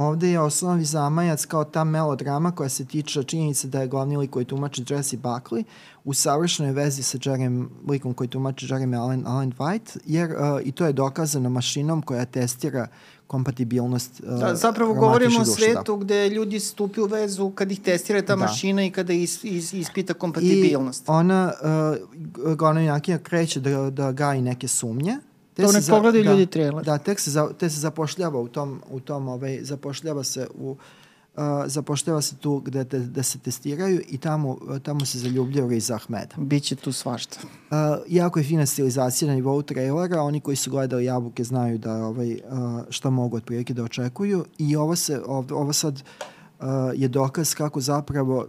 ovde 0.00 0.30
je 0.30 0.40
osnovi 0.40 0.84
zamajac 0.84 1.44
kao 1.44 1.64
ta 1.64 1.84
melodrama 1.84 2.50
koja 2.52 2.68
se 2.68 2.84
tiče 2.84 3.22
činjenice 3.22 3.68
da 3.68 3.80
je 3.80 3.88
glavni 3.88 4.16
lik 4.16 4.30
koji 4.30 4.44
tumači 4.44 4.84
Jesse 4.88 5.16
Buckley 5.16 5.64
u 6.04 6.14
savršenoj 6.14 6.72
vezi 6.72 7.02
sa 7.02 7.18
Jerem, 7.24 7.70
likom 7.88 8.14
koji 8.14 8.28
tumači 8.28 8.66
Jeremy 8.66 8.98
Allen, 9.00 9.26
Allen 9.26 9.52
White, 9.58 9.98
jer 10.06 10.30
uh, 10.30 10.60
i 10.64 10.72
to 10.72 10.86
je 10.86 10.92
dokazano 10.92 11.50
mašinom 11.50 12.02
koja 12.02 12.24
testira 12.24 12.86
kompatibilnost 13.26 14.20
uh, 14.20 14.38
Da, 14.40 14.54
zapravo 14.54 14.94
govorimo 14.94 15.40
o 15.40 15.44
duša, 15.44 15.52
svetu 15.56 15.96
gde 15.96 16.28
ljudi 16.28 16.60
stupi 16.60 17.00
u 17.00 17.06
vezu 17.06 17.50
kad 17.50 17.72
ih 17.72 17.80
testira 17.80 18.22
ta 18.22 18.26
Da. 18.26 18.36
mašina 18.36 18.84
i 18.84 18.90
kada 18.90 19.12
is, 19.12 19.44
is, 19.44 19.72
ispita 19.72 20.12
I 20.12 20.16
kompatibilnost. 20.18 21.04
ona, 21.08 21.52
uh, 22.42 22.56
glavna 22.56 22.80
junakinja 22.80 23.18
kreće 23.18 23.60
da, 23.60 23.90
da 23.90 24.12
gaji 24.12 24.42
neke 24.42 24.68
sumnje. 24.68 25.16
Te 25.66 25.72
To 25.72 25.80
za- 25.80 25.92
pogledaju 25.92 26.24
da, 26.24 26.30
ljudi 26.30 26.46
trailer. 26.46 26.84
Da, 26.84 26.98
tek 26.98 27.20
se, 27.20 27.30
za, 27.30 27.48
te 27.58 27.70
se 27.70 27.80
zapošljava 27.80 28.40
u 28.40 28.48
tom, 28.48 28.82
u 28.90 29.00
tom 29.00 29.28
ovaj, 29.28 29.58
zapošljava 29.62 30.24
se 30.24 30.46
u 30.54 30.76
Uh, 31.36 31.42
zapošljava 31.66 32.22
se 32.22 32.36
tu 32.36 32.58
gde 32.58 32.84
te, 32.84 32.98
da 32.98 33.22
se 33.22 33.38
testiraju 33.38 34.00
i 34.08 34.18
tamo, 34.18 34.58
tamo 34.82 35.04
se 35.04 35.18
zaljubljaju 35.18 35.68
Riz 35.68 35.90
Ahmeda. 35.90 36.34
Biće 36.36 36.76
tu 36.76 36.92
svašta. 36.92 37.38
Uh, 37.42 37.76
jako 38.08 38.38
je 38.38 38.44
fina 38.44 38.66
stilizacija 38.66 39.28
na 39.28 39.34
nivou 39.34 39.62
trailera, 39.62 40.22
oni 40.22 40.40
koji 40.40 40.56
su 40.56 40.70
gledali 40.70 41.04
jabuke 41.04 41.44
znaju 41.44 41.78
da 41.78 41.94
ovaj, 42.06 42.32
uh, 42.32 42.40
šta 42.88 43.10
mogu 43.10 43.36
otprilike 43.36 43.74
da 43.74 43.84
očekuju 43.84 44.44
i 44.58 44.76
ovo, 44.76 44.96
se, 44.96 45.20
ovo, 45.26 45.44
ovo 45.50 45.72
sad 45.72 46.02
uh, 46.60 46.66
je 46.94 47.08
dokaz 47.08 47.54
kako 47.54 47.80
zapravo 47.80 48.46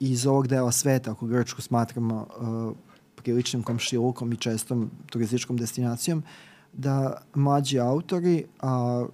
iz 0.00 0.26
ovog 0.26 0.48
dela 0.48 0.72
sveta, 0.72 1.10
ako 1.10 1.26
Grčku 1.26 1.62
smatramo 1.62 2.26
uh, 2.40 2.76
priličnim 3.22 3.62
komšilukom 3.62 4.32
i 4.32 4.36
čestom 4.36 4.90
turističkom 5.06 5.56
destinacijom, 5.56 6.22
da 6.72 7.22
mlađi 7.34 7.78
autori, 7.78 8.44
a 8.60 9.06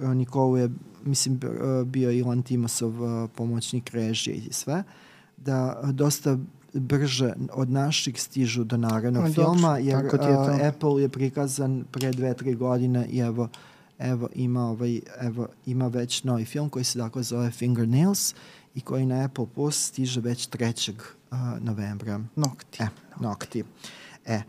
uh, 0.00 0.14
Nikolu 0.14 0.56
je, 0.56 0.70
mislim, 1.04 1.40
bio 1.86 2.10
Ilan 2.10 2.42
Timosov 2.42 3.02
uh, 3.02 3.30
pomoćnik 3.34 3.90
režije 3.90 4.36
i 4.36 4.52
sve, 4.52 4.82
da 5.36 5.80
dosta 5.92 6.38
brže 6.72 7.32
od 7.52 7.70
naših 7.70 8.22
stižu 8.22 8.64
do 8.64 8.76
narednog 8.76 9.24
A, 9.24 9.28
dobro, 9.28 9.52
filma, 9.52 9.78
jer 9.78 10.04
je 10.04 10.10
to. 10.10 10.58
Apple 10.68 11.02
je 11.02 11.08
prikazan 11.08 11.84
pre 11.90 12.10
dve, 12.10 12.34
tri 12.34 12.54
godine 12.54 13.06
i 13.10 13.18
evo, 13.18 13.48
evo 13.98 14.28
ima, 14.34 14.66
ovaj, 14.66 15.00
evo 15.20 15.48
ima 15.66 15.86
već 15.86 16.24
novi 16.24 16.44
film 16.44 16.68
koji 16.68 16.84
se 16.84 16.98
dakle 16.98 17.22
zove 17.22 17.50
Fingernails 17.50 18.34
i 18.74 18.80
koji 18.80 19.06
na 19.06 19.24
Apple 19.24 19.46
Plus 19.54 19.86
stiže 19.86 20.20
već 20.20 20.48
3. 20.48 20.92
Uh, 21.30 21.38
novembra. 21.60 22.20
Nokti. 22.36 22.82
E, 22.82 22.86
nokti. 23.20 23.64
E, 24.26 24.42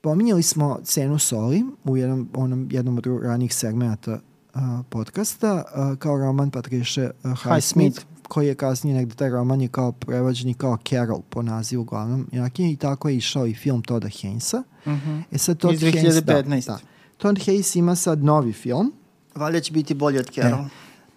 pominjali 0.00 0.42
smo 0.42 0.80
cenu 0.84 1.18
soli 1.18 1.64
u 1.84 1.96
jednom, 1.96 2.28
onom, 2.34 2.68
jednom 2.70 2.98
od 2.98 3.06
ranih 3.22 3.54
segmenta 3.54 4.12
uh, 4.54 4.60
podcasta 4.88 5.54
uh, 5.54 5.98
kao 5.98 6.18
roman 6.18 6.50
Patriše 6.50 7.10
uh, 7.24 7.42
Highsmith 7.42 8.00
koji 8.28 8.46
je 8.46 8.54
kasnije 8.54 8.96
negde 8.96 9.14
taj 9.14 9.30
roman 9.30 9.60
je 9.60 9.68
kao 9.68 9.92
prevođen 9.92 10.48
i 10.48 10.54
kao 10.54 10.78
Carol 10.88 11.20
po 11.30 11.42
nazivu 11.42 11.84
glavnom 11.84 12.26
junakinje 12.32 12.72
i 12.72 12.76
tako 12.76 13.08
je 13.08 13.16
išao 13.16 13.46
i 13.46 13.54
film 13.54 13.82
Toda 13.82 14.08
Hainsa. 14.22 14.62
Uh 14.84 14.92
-huh. 14.92 15.22
E 15.32 15.38
sad 15.38 15.58
Todd 15.58 15.74
Iz 15.74 15.80
Haynes, 15.80 16.20
da, 16.20 16.42
2015. 16.42 16.66
da. 16.66 16.78
Todd 17.16 17.38
Haynes 17.38 17.78
ima 17.78 17.94
sad 17.94 18.24
novi 18.24 18.52
film 18.52 18.92
Valjda 19.34 19.60
će 19.60 19.72
biti 19.72 19.94
bolji 19.94 20.18
od 20.18 20.30
Carol. 20.34 20.60
E. 20.60 20.68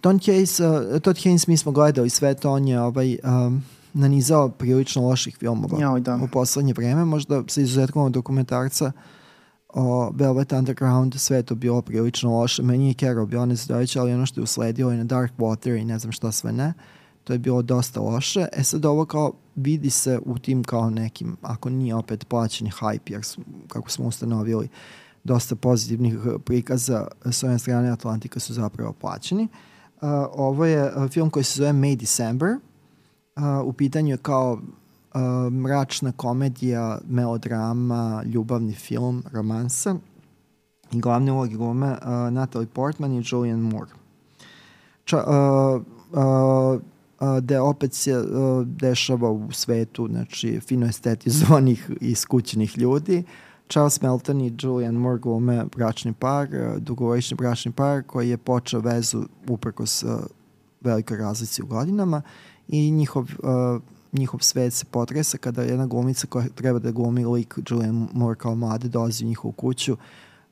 Todd 0.04 0.20
Haynes, 0.20 0.60
uh, 0.60 1.00
Todd 1.00 1.16
Haynes 1.16 1.48
mi 1.48 1.56
smo 1.56 1.72
gledali 1.72 2.10
sve 2.10 2.34
to, 2.34 2.50
on 2.50 2.68
je 2.68 2.80
ovaj, 2.80 3.18
um, 3.24 3.62
nanizao 3.94 4.48
prilično 4.48 5.02
loših 5.02 5.36
filmova 5.36 5.78
Joj, 5.80 6.00
da. 6.00 6.18
u 6.22 6.28
poslednje 6.28 6.72
vreme, 6.72 7.04
možda 7.04 7.42
sa 7.46 7.60
izuzetkom 7.60 8.12
dokumentarca 8.12 8.92
o 9.68 10.10
Velvet 10.14 10.52
Underground 10.52 11.14
sve 11.14 11.36
je 11.36 11.42
to 11.42 11.54
bilo 11.54 11.82
prilično 11.82 12.38
loše. 12.38 12.62
Meni 12.62 12.88
je 12.88 12.94
Carol 12.94 13.26
bio 13.26 13.46
nezadovoljće, 13.46 14.00
ali 14.00 14.12
ono 14.12 14.26
što 14.26 14.40
je 14.40 14.42
usledilo 14.42 14.92
i 14.92 14.96
na 14.96 15.04
Dark 15.04 15.32
Water 15.38 15.80
i 15.80 15.84
ne 15.84 15.98
znam 15.98 16.12
šta 16.12 16.32
sve 16.32 16.52
ne, 16.52 16.72
to 17.24 17.32
je 17.32 17.38
bilo 17.38 17.62
dosta 17.62 18.00
loše. 18.00 18.46
E 18.52 18.62
sad 18.64 18.84
ovo 18.84 19.04
kao 19.04 19.32
vidi 19.56 19.90
se 19.90 20.18
u 20.24 20.38
tim 20.38 20.64
kao 20.64 20.90
nekim, 20.90 21.36
ako 21.42 21.70
nije 21.70 21.94
opet 21.94 22.28
plaćeni 22.28 22.70
hype, 22.70 23.12
jer 23.12 23.24
su, 23.24 23.40
kako 23.68 23.90
smo 23.90 24.06
ustanovili, 24.06 24.68
dosta 25.24 25.56
pozitivnih 25.56 26.14
prikaza 26.44 27.06
s 27.24 27.42
ove 27.42 27.58
strane 27.58 27.90
Atlantika 27.90 28.40
su 28.40 28.54
zapravo 28.54 28.92
plaćeni. 28.92 29.42
Uh, 29.44 29.73
ovo 30.32 30.64
je 30.64 30.96
uh, 30.96 31.10
film 31.10 31.30
koji 31.30 31.44
se 31.44 31.58
zove 31.58 31.72
May 31.72 31.96
December. 31.96 32.48
Uh, 33.36 33.42
u 33.64 33.72
pitanju 33.72 34.10
je 34.10 34.16
kao 34.16 34.52
uh, 34.52 35.52
mračna 35.52 36.12
komedija, 36.12 36.98
melodrama, 37.08 38.22
ljubavni 38.26 38.72
film, 38.72 39.22
romansa. 39.32 39.96
I 40.92 41.00
glavne 41.00 41.32
uloge 41.32 41.56
glume 41.56 41.90
uh, 41.90 42.32
Natalie 42.32 42.68
Portman 42.68 43.12
i 43.12 43.22
Julian 43.26 43.60
Moore. 43.60 43.90
Ča, 45.04 45.16
uh, 45.16 45.82
uh, 46.12 46.80
uh, 47.20 47.38
da 47.40 47.62
opet 47.62 47.94
se 47.94 48.18
uh, 48.18 48.66
dešava 48.66 49.30
u 49.30 49.52
svetu, 49.52 50.08
znači 50.08 50.60
fino 50.60 50.86
estetizovanih 50.86 51.90
i 52.00 52.10
iskućenih 52.10 52.78
ljudi. 52.78 53.24
Charles 53.68 54.00
Melton 54.00 54.40
i 54.40 54.52
Julian 54.58 54.94
Moore 54.94 55.18
glume 55.18 55.64
bračni 55.76 56.12
par, 56.12 56.48
uh, 56.48 56.78
dugovojšnji 56.78 57.36
bračni 57.36 57.72
par 57.72 58.02
koji 58.02 58.30
je 58.30 58.36
počeo 58.36 58.80
vezu 58.80 59.24
uprkos 59.48 60.02
uh, 60.02 60.10
velikoj 60.80 61.16
razlici 61.16 61.62
u 61.62 61.66
godinama 61.66 62.22
i 62.68 62.90
njihov, 62.90 63.22
uh, 63.22 63.82
njihov 64.12 64.40
svet 64.40 64.72
se 64.72 64.84
potresa 64.84 65.38
kada 65.38 65.62
jedna 65.62 65.86
glumica 65.86 66.26
koja 66.26 66.48
treba 66.54 66.78
da 66.78 66.90
glumi 66.90 67.24
lik 67.24 67.58
Julian 67.70 68.08
Moore 68.12 68.38
kao 68.38 68.54
mlade 68.54 68.88
dolazi 68.88 69.24
u 69.24 69.28
njihovu 69.28 69.52
kuću 69.52 69.96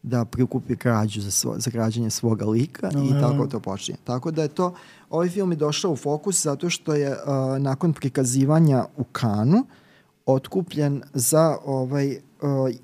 da 0.02 0.24
prikupi 0.24 0.74
građu 0.76 1.20
za, 1.20 1.30
svo, 1.30 1.54
za 1.58 1.70
građanje 1.70 2.10
svoga 2.10 2.46
lika 2.46 2.90
i 2.90 3.10
Aha. 3.10 3.20
tako 3.20 3.46
to 3.46 3.60
počinje. 3.60 3.98
Tako 4.04 4.30
da 4.30 4.42
je 4.42 4.48
to, 4.48 4.74
ovaj 5.10 5.28
film 5.28 5.52
je 5.52 5.56
došao 5.56 5.92
u 5.92 5.96
fokus 5.96 6.42
zato 6.42 6.70
što 6.70 6.94
je 6.94 7.10
uh, 7.10 7.18
nakon 7.58 7.92
prikazivanja 7.92 8.84
u 8.96 9.04
Kanu 9.04 9.66
otkupljen 10.26 11.02
za 11.14 11.56
ovaj 11.64 12.16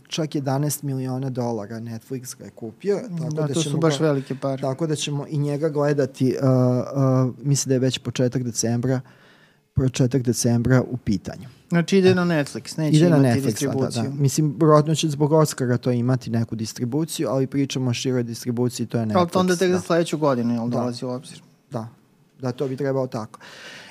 čak 0.09 0.31
11 0.31 0.83
miliona 0.83 1.31
dolara 1.31 1.77
Netflix 1.77 2.39
ga 2.39 2.45
je 2.45 2.51
kupio. 2.51 2.97
Tako 3.19 3.31
Da, 3.31 3.43
da, 3.43 3.49
to 3.49 3.55
su 3.55 3.63
ćemo 3.63 3.79
baš 3.79 3.99
ga- 3.99 4.05
velike 4.05 4.35
pare. 4.35 4.61
Tako 4.61 4.87
da 4.87 4.97
ćemo 4.97 5.27
i 5.29 5.39
njega 5.39 5.69
gledati, 5.69 6.37
uh, 6.37 6.49
uh, 7.29 7.35
mislim 7.39 7.69
da 7.69 7.75
je 7.75 7.79
već 7.79 7.99
početak 7.99 8.43
decembra, 8.43 9.01
početak 9.75 10.23
decembra 10.23 10.83
u 10.83 10.97
pitanju. 10.97 11.49
Znači 11.69 11.99
ide 11.99 12.15
na 12.15 12.23
Netflix, 12.25 12.79
neće 12.79 12.97
Ide 12.97 13.11
na 13.11 13.17
imati 13.17 13.29
Netflix, 13.31 13.41
da, 13.41 13.47
distribuciju. 13.47 14.03
da, 14.03 14.09
da. 14.09 14.15
Mislim, 14.15 14.55
vjerojatno 14.59 14.95
će 14.95 15.09
zbog 15.09 15.33
Oscara 15.33 15.77
to 15.77 15.91
imati 15.93 16.31
neku 16.31 16.57
distribuciju, 16.57 17.29
ali 17.29 17.47
pričamo 17.47 17.91
o 17.91 17.95
široj 17.95 18.23
distribuciji, 18.23 18.87
to 18.87 18.99
je 18.99 19.07
Netflix. 19.07 19.17
Ali 19.17 19.29
to 19.29 19.39
onda 19.39 19.57
tek 19.57 19.71
da. 19.71 19.77
za 19.77 19.83
sledeću 19.83 20.19
godinu, 20.19 20.55
jel 20.55 20.65
Da. 20.65 20.79
dolazi 20.79 21.05
u 21.05 21.09
obzir? 21.09 21.43
Da, 21.71 21.89
da 22.41 22.53
to 22.53 22.69
bi 22.69 22.77
trebalo 22.77 23.07
tako. 23.07 23.41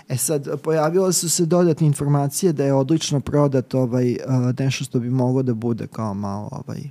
E 0.10 0.18
sad, 0.18 0.62
pojavile 0.62 1.14
su 1.14 1.30
se 1.30 1.46
dodatne 1.46 1.88
informacije 1.88 2.54
da 2.54 2.66
je 2.66 2.74
odlično 2.74 3.20
prodat 3.20 3.74
ovaj, 3.74 4.12
uh, 4.12 4.60
nešto 4.60 4.84
što 4.84 5.00
bi 5.00 5.10
moglo 5.10 5.44
da 5.44 5.54
bude 5.54 5.88
kao 5.88 6.14
malo 6.14 6.50
ovaj, 6.52 6.82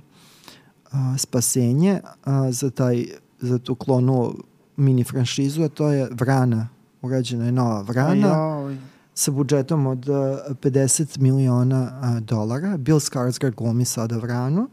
uh, 0.85 1.17
spasenje 1.17 2.01
uh, 2.03 2.31
za 2.51 2.69
taj 2.69 3.05
za 3.39 3.59
tu 3.59 3.75
klonu 3.75 4.33
mini 4.77 5.03
franšizu, 5.03 5.63
a 5.63 5.69
to 5.69 5.91
je 5.91 6.09
Vrana. 6.11 6.69
Urađena 7.01 7.45
je 7.45 7.51
nova 7.51 7.81
Vrana 7.81 8.57
Ajoj. 8.57 8.77
sa 9.13 9.31
budžetom 9.31 9.87
od 9.87 10.09
uh, 10.09 10.15
50 10.15 11.19
miliona 11.19 11.99
uh, 12.01 12.19
dolara. 12.19 12.77
Bill 12.77 12.99
Skarsgård 12.99 13.55
glumi 13.55 13.85
sada 13.85 14.17
Vranu. 14.17 14.67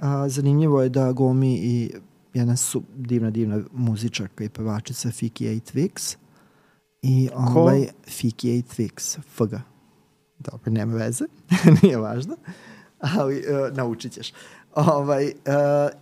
A, 0.00 0.28
zanimljivo 0.28 0.82
je 0.82 0.88
da 0.88 1.12
glumi 1.12 1.54
i 1.54 1.92
jedna 2.34 2.56
su 2.56 2.82
divna, 2.96 3.30
divna 3.30 3.60
muzičarka 3.72 4.44
i 4.44 4.48
pevačica 4.48 5.10
Fiki 5.10 5.48
A. 5.48 5.52
Twix. 5.52 6.16
I 7.02 7.28
ovaj 7.34 7.88
Fiki 8.08 8.50
A. 8.50 8.72
Twix, 8.74 9.18
FG. 9.18 9.54
Dobro, 10.38 10.72
nema 10.72 10.94
veze, 10.94 11.24
nije 11.82 11.96
važno, 11.96 12.36
ali 13.00 13.38
uh, 13.38 13.76
naučit 13.76 14.12
ćeš. 14.12 14.32
Ovaj, 14.74 15.26
uh, 15.26 15.32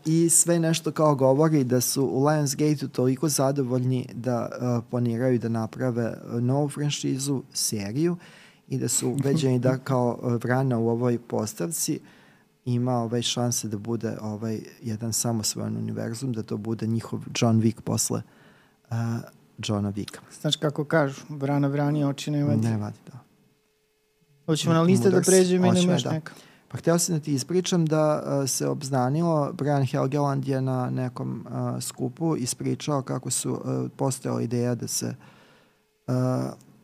I 0.05 0.29
sve 0.29 0.59
nešto 0.59 0.93
kao 0.93 1.15
govori 1.15 1.65
da 1.65 1.81
su 1.81 2.05
u 2.05 2.27
Lionsgate-u 2.27 2.89
toliko 2.89 3.29
zadovoljni 3.29 4.07
da 4.15 4.49
uh, 4.49 4.85
planiraju 4.91 5.39
da 5.39 5.49
naprave 5.49 6.15
uh, 6.25 6.43
novu 6.43 6.69
franšizu, 6.69 7.43
seriju 7.53 8.17
i 8.69 8.79
da 8.79 8.89
su 8.89 9.11
ubeđeni 9.11 9.59
da 9.59 9.79
kao 9.79 10.19
uh, 10.23 10.43
Vrana 10.43 10.79
u 10.79 10.89
ovoj 10.89 11.19
postavci 11.19 12.01
ima 12.65 12.93
ovaj 12.93 13.23
šanse 13.23 13.69
da 13.69 13.79
bude 13.79 14.17
ovaj 14.21 14.61
jedan 14.83 15.13
samosvojan 15.13 15.77
univerzum, 15.77 16.33
da 16.33 16.43
to 16.43 16.57
bude 16.57 16.87
njihov 16.87 17.21
John 17.41 17.61
Wick 17.61 17.81
posle 17.81 18.23
uh, 18.91 18.97
Johna 19.59 19.93
Wicka. 19.93 20.19
Znaš 20.41 20.57
kako 20.57 20.85
kažu, 20.85 21.21
vrana 21.29 21.69
vrani 21.69 22.05
oči 22.05 22.31
ne 22.31 22.45
vadi. 22.45 22.69
Ne 22.69 22.77
vadi, 22.77 22.99
da. 23.07 23.19
Hoćemo 24.47 24.75
na 24.75 24.83
liste 24.83 25.11
da 25.11 25.17
Mudar 25.17 25.25
si. 25.25 25.31
pređemo 25.31 25.67
ili 25.67 25.77
Hoćemo, 25.77 25.93
imaš 25.93 26.03
da. 26.03 26.13
neka? 26.13 26.33
Pa 26.69 26.79
hteo 26.79 26.99
sam 26.99 27.15
da 27.15 27.21
ti 27.21 27.35
ispričam 27.35 27.87
da 27.87 28.23
uh, 28.27 28.49
se 28.49 28.69
obznanilo, 28.69 29.53
Brian 29.53 29.87
Helgeland 29.87 30.49
je 30.49 30.61
na 30.61 30.91
nekom 30.91 31.47
uh, 31.47 31.83
skupu 31.83 32.37
ispričao 32.37 33.03
kako 33.03 33.31
su 33.31 33.53
uh, 33.53 33.91
postojala 33.97 34.43
ideja 34.43 34.75
da 34.75 34.89
se 34.89 35.15
uh, 36.07 36.15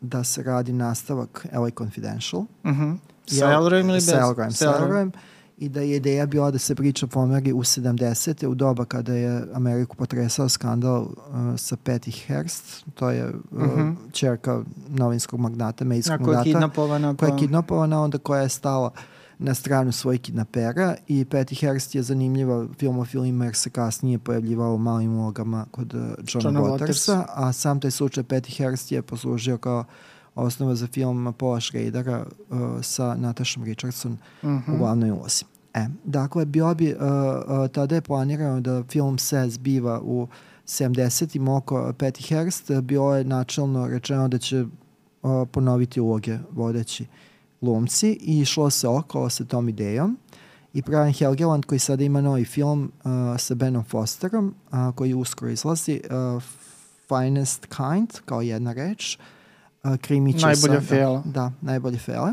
da 0.01 0.25
se 0.25 0.43
radi 0.43 0.73
nastavak 0.73 1.47
LA 1.53 1.71
Confidential. 1.79 2.41
Uh 2.41 2.71
-huh. 2.71 2.97
Sa 3.27 3.47
Elroyem 3.47 3.85
ili 3.85 3.93
bez? 3.93 4.07
Sa 4.07 4.21
Elroyem, 4.21 4.51
sa 4.51 4.67
Elroyem. 4.67 5.11
I 5.61 5.69
da 5.69 5.81
je 5.81 5.97
ideja 5.97 6.27
bila 6.27 6.51
da 6.51 6.59
se 6.59 6.75
priča 6.75 7.07
pomeri 7.07 7.53
u 7.53 7.59
70. 7.59 8.47
u 8.47 8.55
doba 8.55 8.85
kada 8.85 9.15
je 9.15 9.43
Ameriku 9.55 9.97
potresao 9.97 10.49
skandal 10.49 11.03
uh, 11.03 11.11
sa 11.57 11.77
Patty 11.85 12.27
Hearst, 12.27 12.85
to 12.95 13.11
je 13.11 13.27
uh, 13.51 13.63
Mhm. 13.63 13.91
čerka 14.13 14.63
novinskog 14.89 15.41
magnata, 15.41 15.85
medijskog 15.85 16.21
Ako 16.21 16.31
je 16.31 16.37
magnata 16.37 16.45
kidnapovana, 16.45 17.17
koja 17.17 17.33
je 17.33 17.39
kidnapovana, 17.39 18.03
onda 18.03 18.19
koja 18.19 18.43
je 18.43 18.49
stala 18.49 18.91
na 19.39 19.55
stranu 19.55 19.93
svojih 19.93 20.21
kidnapera 20.21 20.95
i 21.09 21.25
Patty 21.25 21.61
Hearst 21.61 21.95
je 21.95 22.03
zanimljiva 22.03 22.67
filmofilima 22.79 23.45
jer 23.45 23.55
se 23.55 23.71
kasnije 23.71 24.19
pojavljivao 24.19 24.75
u 24.75 24.79
malim 24.79 25.15
ulogama 25.19 25.67
kod 25.71 25.95
uh, 25.95 26.01
Johna 26.01 26.61
Johna 26.61 26.61
Watersa, 26.61 27.23
a 27.29 27.53
sam 27.53 27.81
taj 27.81 27.91
slučaj 27.91 28.25
Patty 28.25 28.57
Hearst 28.57 28.93
je 28.93 29.03
poslužio 29.03 29.59
kao 29.59 29.85
osnova 30.35 30.75
za 30.75 30.87
film 30.87 31.35
Paula 31.39 31.61
Schradera 31.61 32.27
uh, 32.51 32.59
sa 32.83 33.15
Natašom 33.15 33.65
Richardson 33.65 34.13
Uh 34.43 34.49
u 34.49 34.53
-huh. 34.53 34.79
glavnoj 34.79 35.11
ulozi. 35.11 35.45
E, 35.75 35.87
dakle, 36.05 36.45
bio 36.45 36.75
bi, 36.75 36.95
uh, 36.95 37.01
uh, 37.01 37.69
tada 37.73 37.95
je 37.95 38.01
planirano 38.01 38.61
da 38.61 38.83
film 38.83 39.19
se 39.19 39.49
zbiva 39.49 40.01
u 40.03 40.29
70-im 40.67 41.49
oko 41.49 41.93
Patty 41.99 42.29
Hearst, 42.29 42.71
bilo 42.71 43.17
je 43.17 43.25
načelno 43.25 43.87
rečeno 43.87 44.29
da 44.29 44.39
će 44.39 44.63
uh, 44.63 44.69
ponoviti 45.53 46.01
uloge 46.01 46.39
vodeći 46.51 47.07
glumci 47.61 48.19
i 48.21 48.41
išlo 48.41 48.71
se 48.71 48.89
okolo 48.89 49.31
sa 49.31 49.45
tom 49.45 49.69
idejom 49.69 50.19
i 50.73 50.83
Brian 50.83 51.13
Helgeland 51.13 51.65
koji 51.65 51.79
sada 51.79 52.05
ima 52.05 52.21
novi 52.21 52.45
film 52.45 52.93
uh, 53.05 53.11
sa 53.39 53.55
Benom 53.55 53.85
Fosterom 53.85 54.55
uh, 54.73 54.95
koji 54.95 55.15
uskoro 55.15 55.51
izlazi 55.51 56.01
uh, 56.05 56.43
Finest 57.09 57.67
Kind 57.67 58.11
kao 58.25 58.43
jedna 58.43 58.73
reč 58.73 59.19
uh, 59.85 59.97
krimiće 59.97 60.47
Najbolja 60.47 60.81
sa, 60.81 60.87
fela. 60.87 61.23
Da, 61.25 61.31
da, 61.31 61.53
najbolje 61.61 61.99
fele. 61.99 62.33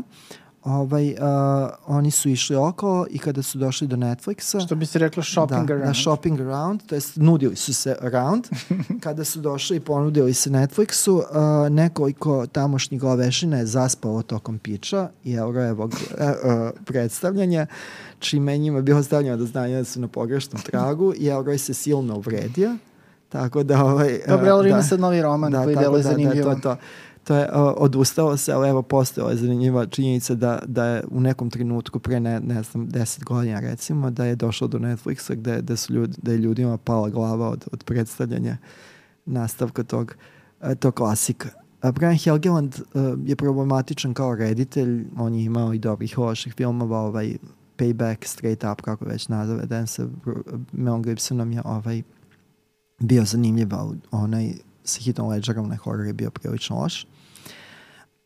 Ovaj, 0.64 1.10
uh, 1.10 1.18
oni 1.86 2.10
su 2.10 2.28
išli 2.28 2.56
okolo 2.56 3.06
i 3.10 3.18
kada 3.18 3.42
su 3.42 3.58
došli 3.58 3.86
do 3.86 3.96
Netflixa 3.96 4.66
Što 4.66 4.74
bi 4.74 4.86
se 4.86 4.98
reklo 4.98 5.22
shopping 5.22 5.66
da, 5.66 5.74
around. 5.74 5.88
Da, 5.88 5.94
shopping 5.94 6.40
around, 6.40 6.82
to 6.86 6.94
jest 6.94 7.16
nudili 7.16 7.56
su 7.56 7.74
se 7.74 7.96
around. 8.00 8.46
Kada 9.04 9.24
su 9.24 9.40
došli 9.40 9.76
i 9.76 9.80
ponudili 9.80 10.34
se 10.34 10.50
Netflixu, 10.50 11.10
uh, 11.12 11.24
nekoliko 11.70 12.46
tamošnjih 12.46 13.00
glavešina 13.00 13.58
je 13.58 13.66
zaspalo 13.66 14.22
tokom 14.22 14.58
piča 14.58 15.08
i 15.24 15.34
Eurojevog 15.34 15.90
uh, 15.90 15.98
uh, 16.20 16.70
predstavljanja, 16.84 17.66
čime 18.18 18.52
je 18.52 18.58
njima 18.58 18.80
bilo 18.80 19.02
stavljeno 19.02 19.36
do 19.36 19.46
znanja 19.46 19.78
da 19.78 19.84
su 19.84 20.00
na 20.00 20.08
pogrešnom 20.08 20.62
tragu 20.62 21.14
i 21.16 21.26
Euroj 21.26 21.58
se 21.58 21.74
silno 21.74 22.16
uvredio. 22.16 22.76
Tako 23.28 23.62
da 23.62 23.84
ovaj... 23.84 24.20
Dobro, 24.28 24.46
uh, 24.46 24.52
ali 24.52 24.68
ima 24.68 24.78
da. 24.78 24.82
sad 24.82 25.00
novi 25.00 25.22
roman 25.22 25.52
koji 25.52 25.74
tako 25.74 25.80
deluje 25.80 26.02
da, 26.02 26.08
da, 26.08 26.14
zanimljivo. 26.14 26.54
to, 26.54 26.60
to, 26.60 26.76
to 27.28 27.36
je 27.36 27.48
odustalo 27.76 28.36
se, 28.36 28.52
ali 28.52 28.68
evo 28.68 28.82
postojala 28.82 29.30
je 29.30 29.36
zanimljiva 29.36 29.86
činjenica 29.86 30.34
da, 30.34 30.62
da 30.66 30.84
je 30.84 31.04
u 31.10 31.20
nekom 31.20 31.50
trenutku 31.50 31.98
pre 31.98 32.20
ne, 32.20 32.40
ne 32.40 32.62
znam, 32.62 32.88
deset 32.88 33.24
godina 33.24 33.60
recimo, 33.60 34.10
da 34.10 34.24
je 34.24 34.36
došlo 34.36 34.68
do 34.68 34.78
Netflixa 34.78 35.34
gde, 35.34 35.58
gde 35.62 35.76
su 35.76 35.92
ljudi, 35.92 36.16
da 36.22 36.32
je 36.32 36.38
ljudima 36.38 36.78
pala 36.78 37.08
glava 37.08 37.48
od, 37.48 37.64
od 37.72 37.84
predstavljanja 37.84 38.56
nastavka 39.26 39.82
tog, 39.82 40.16
uh, 40.60 40.74
tog 40.74 40.94
klasika. 40.94 41.48
A 41.80 41.92
Brian 41.92 42.16
Helgeland 42.16 42.74
uh, 42.74 43.02
je 43.26 43.36
problematičan 43.36 44.14
kao 44.14 44.34
reditelj, 44.34 45.06
on 45.16 45.34
je 45.34 45.44
imao 45.44 45.74
i 45.74 45.78
dobrih 45.78 46.12
i 46.12 46.20
loših 46.20 46.54
filmova, 46.56 46.98
ovaj 46.98 47.36
Payback, 47.78 48.24
Straight 48.24 48.64
Up, 48.72 48.80
kako 48.80 49.04
već 49.04 49.28
nazove, 49.28 49.66
Dan 49.66 49.86
sa 49.86 50.06
Mel 50.72 50.98
Gibsonom 50.98 51.52
je 51.52 51.62
ovaj 51.64 52.02
bio 53.00 53.24
zanimljiv, 53.24 53.74
ali 53.74 53.98
onaj 54.10 54.52
sa 54.84 55.00
Hitom 55.00 55.28
Ledgerom, 55.28 55.64
onaj 55.64 55.76
horror 55.76 56.06
je 56.06 56.12
bio 56.12 56.30
prilično 56.30 56.80
loš. 56.80 57.06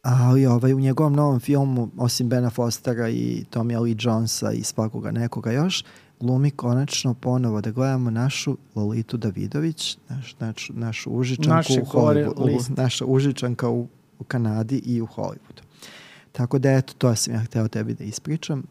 Ali 0.03 0.47
ovaj, 0.47 0.75
u 0.75 0.81
njegovom 0.81 1.13
novom 1.13 1.41
filmu, 1.41 1.91
osim 1.97 2.29
Bena 2.29 2.51
Fostera 2.51 3.09
i 3.09 3.45
Tommy 3.51 3.81
Lee 3.81 3.97
Jonesa 3.99 4.53
i 4.53 4.63
svakoga 4.63 5.11
nekoga 5.11 5.53
još, 5.53 5.85
glumi 6.21 6.51
konačno 6.51 7.15
ponovo 7.15 7.61
da 7.61 7.71
gledamo 7.71 8.11
našu 8.11 8.57
Lolitu 8.75 9.17
Davidović, 9.17 9.99
naš, 10.09 10.37
naš, 10.39 10.71
našu 10.75 11.11
užičanku 11.11 11.55
Naše 11.55 11.81
u 11.81 11.85
Hollywoodu, 11.85 12.71
u, 12.71 12.75
naša 12.77 13.05
užičanka 13.05 13.69
u, 13.69 13.89
u 14.19 14.25
Kanadi 14.25 14.83
i 14.85 15.01
u 15.01 15.07
Hollywoodu. 15.07 15.63
Tako 16.33 16.59
da 16.59 16.71
eto, 16.71 16.95
to 16.99 17.15
sam 17.17 17.35
ja 17.35 17.41
hteo 17.41 17.69
tebi 17.69 17.95
da 17.95 18.05
ispričam. 18.05 18.63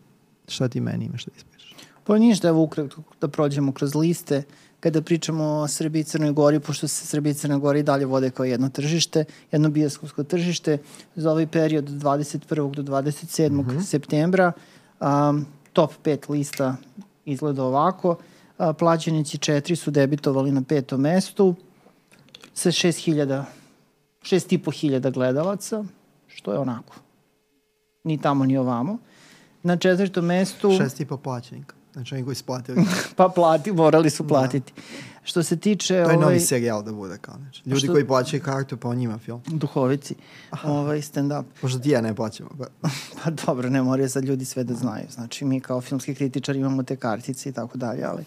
Šta 0.48 0.68
ti 0.68 0.82
meni 0.82 1.06
imaš 1.06 1.26
da 1.26 1.32
ispričaš? 1.38 1.76
Pa 2.04 2.18
ništa, 2.18 2.48
evo 2.48 2.64
ukratko 2.64 3.02
da 3.22 3.28
prođemo 3.28 3.72
kroz 3.72 3.96
liste. 3.96 4.44
Kada 4.82 5.02
pričamo 5.02 5.44
o 5.44 5.68
Srbiji 5.68 6.02
i 6.02 6.04
Crnoj 6.04 6.32
Gori, 6.32 6.60
pošto 6.60 6.88
se 6.88 7.06
Srbija 7.08 7.32
i 7.32 7.34
Crna 7.34 7.58
Gora 7.58 7.80
i 7.80 7.84
dalje 7.84 8.06
vode 8.06 8.30
kao 8.30 8.46
jedno 8.46 8.70
tržište, 8.70 9.26
jedno 9.52 9.70
bioskopsko 9.70 10.24
tržište, 10.24 10.78
za 11.16 11.32
ovaj 11.32 11.48
period 11.48 11.90
od 11.90 11.96
21. 11.96 12.76
do 12.76 12.84
27. 12.84 13.50
Mm 13.50 13.60
-hmm. 13.60 13.82
septembra, 13.82 14.52
um, 15.00 15.46
top 15.74 15.92
5 16.04 16.30
lista 16.30 16.76
izgleda 17.26 17.64
ovako. 17.64 18.18
A, 18.58 18.74
plaćenici 18.74 19.38
četiri 19.38 19.76
su 19.76 19.92
debitovali 19.92 20.52
na 20.52 20.62
petom 20.62 21.02
mestu 21.02 21.56
sa 22.54 22.72
6000 22.72 23.44
6500 24.22 25.14
gledalaca, 25.14 25.84
što 26.28 26.54
je 26.54 26.60
onako 26.60 26.96
ni 28.04 28.22
tamo 28.22 28.46
ni 28.46 28.58
ovamo. 28.58 28.98
Na 29.64 29.78
četvrtom 29.78 30.26
mestu... 30.26 30.72
Šest 30.78 31.00
i 31.00 31.06
po 31.06 31.18
plaćenika. 31.18 31.76
Znači 31.94 32.16
oni 32.16 32.24
koji 32.24 32.36
su 32.36 32.44
platili. 32.44 32.86
Pa 33.16 33.30
plati, 33.30 33.72
morali 33.72 34.10
su 34.10 34.28
platiti. 34.28 34.74
Što 35.24 35.44
se 35.44 35.58
tiče... 35.58 35.88
to 35.88 35.94
je 35.94 36.04
ovaj, 36.04 36.18
novi 36.18 36.40
serijal 36.40 36.84
da 36.84 36.92
bude 36.92 37.18
kao 37.18 37.36
znači. 37.38 37.62
Ljudi 37.66 37.80
što- 37.80 37.92
koji 37.92 38.08
plaćaju 38.08 38.44
kartu 38.44 38.78
pa 38.78 38.90
on 38.90 38.98
njima 38.98 39.18
film. 39.18 39.42
Duhovici, 39.48 40.16
ovaj 40.64 41.02
stand-up. 41.02 41.44
Pošto 41.62 41.80
ti 41.80 41.90
ja 41.90 42.02
ne 42.02 42.16
plaćamo. 42.16 42.50
Pa. 42.58 42.90
Pa 43.24 43.30
dobro, 43.30 43.70
ne 43.70 43.82
moraju 43.82 44.10
sad 44.10 44.26
ljudi 44.26 44.46
sve 44.46 44.64
da 44.64 44.74
znaju. 44.74 45.06
Znači, 45.12 45.46
mi 45.46 45.60
kao 45.60 45.82
filmski 45.82 46.16
kritičari 46.16 46.60
imamo 46.60 46.84
te 46.84 46.96
kartice 46.96 47.50
i 47.50 47.54
tako 47.54 47.78
dalje, 47.78 48.04
ali 48.04 48.24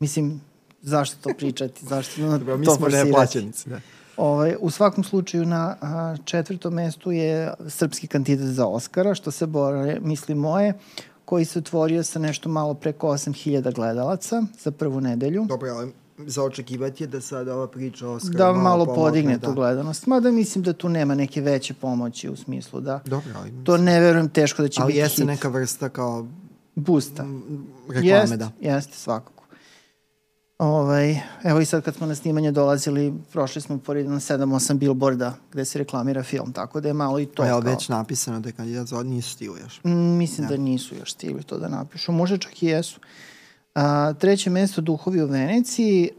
mislim, 0.00 0.40
zašto 0.82 1.16
to 1.22 1.36
pričati? 1.38 1.86
Zašto 1.90 2.20
na 2.20 2.38
Dobro, 2.38 2.56
mi 2.56 2.64
to 2.64 2.76
smo 2.76 2.88
neplaćenici. 2.88 3.68
Da. 3.68 3.80
Ovaj, 4.16 4.56
u 4.60 4.70
svakom 4.70 5.04
slučaju 5.04 5.46
na 5.46 5.76
a, 5.80 6.16
četvrtom 6.24 6.74
mestu 6.74 7.12
je 7.12 7.54
srpski 7.68 8.06
kandidat 8.06 8.46
za 8.46 8.66
Oscara, 8.66 9.14
što 9.14 9.30
se 9.30 9.46
bore, 9.46 9.98
misli 10.00 10.34
moje, 10.34 10.74
koji 11.24 11.44
se 11.44 11.58
otvorio 11.58 12.02
sa 12.02 12.18
nešto 12.18 12.48
malo 12.48 12.74
preko 12.74 13.08
8000 13.08 13.74
gledalaca 13.74 14.42
za 14.62 14.70
prvu 14.70 15.00
nedelju. 15.00 15.44
Dobro, 15.48 15.70
ali 15.70 15.92
za 16.18 16.42
očekivati 16.42 17.02
je 17.02 17.06
da 17.08 17.20
sad 17.20 17.48
ova 17.48 17.68
priča 17.68 18.08
o 18.08 18.12
Oscaru 18.12 18.38
da 18.38 18.52
malo 18.52 18.84
pomogne, 18.84 19.02
podigne 19.04 19.38
da. 19.38 19.46
tu 19.46 19.52
gledanost. 19.54 20.06
Mada 20.06 20.30
mislim 20.30 20.64
da 20.64 20.72
tu 20.72 20.88
nema 20.88 21.14
neke 21.14 21.40
veće 21.40 21.74
pomoći 21.74 22.28
u 22.30 22.36
smislu 22.36 22.80
da 22.80 23.00
Dobro, 23.04 23.32
ali, 23.36 23.52
to 23.64 23.76
ne 23.76 24.00
verujem 24.00 24.28
teško 24.28 24.62
da 24.62 24.68
će 24.68 24.82
ali 24.82 24.88
biti 24.90 24.98
jeste 24.98 25.22
hit. 25.22 25.26
neka 25.26 25.48
vrsta 25.48 25.88
kao 25.88 26.26
Boosta. 26.74 27.22
m, 27.22 27.42
reklame, 27.88 28.08
Jeste, 28.08 28.36
da. 28.36 28.50
jeste, 28.60 28.96
svakako. 28.96 29.41
Ovaj, 30.62 31.20
evo 31.44 31.60
i 31.60 31.64
sad 31.64 31.82
kad 31.82 31.94
smo 31.94 32.06
na 32.06 32.14
snimanje 32.14 32.52
dolazili, 32.52 33.14
prošli 33.32 33.62
smo 33.62 33.78
pored 33.78 34.06
na 34.06 34.16
7-8 34.20 34.74
billboarda 34.74 35.34
gde 35.52 35.64
se 35.64 35.78
reklamira 35.78 36.22
film, 36.22 36.52
tako 36.52 36.80
da 36.80 36.88
je 36.88 36.94
malo 36.94 37.20
i 37.20 37.26
to 37.26 37.32
To 37.32 37.42
je 37.44 37.48
kao... 37.48 37.60
već 37.60 37.88
napisano 37.88 38.40
da 38.40 38.48
je 38.48 38.52
kandidat 38.52 38.86
za 38.86 39.02
nisu 39.02 39.30
stigli 39.30 39.60
još. 39.60 39.80
Mm, 39.84 40.16
Mislim 40.16 40.48
da 40.48 40.56
nisu 40.56 40.94
još 40.94 41.12
stigli 41.12 41.42
to 41.42 41.58
da 41.58 41.68
napišu. 41.68 42.12
Može 42.12 42.38
čak 42.38 42.62
i 42.62 42.66
jesu. 42.66 43.00
A, 43.74 44.12
treće 44.12 44.50
mesto 44.50 44.80
Duhovi 44.80 45.22
u 45.22 45.26
Veneciji, 45.26 46.10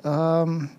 um, 0.44 0.70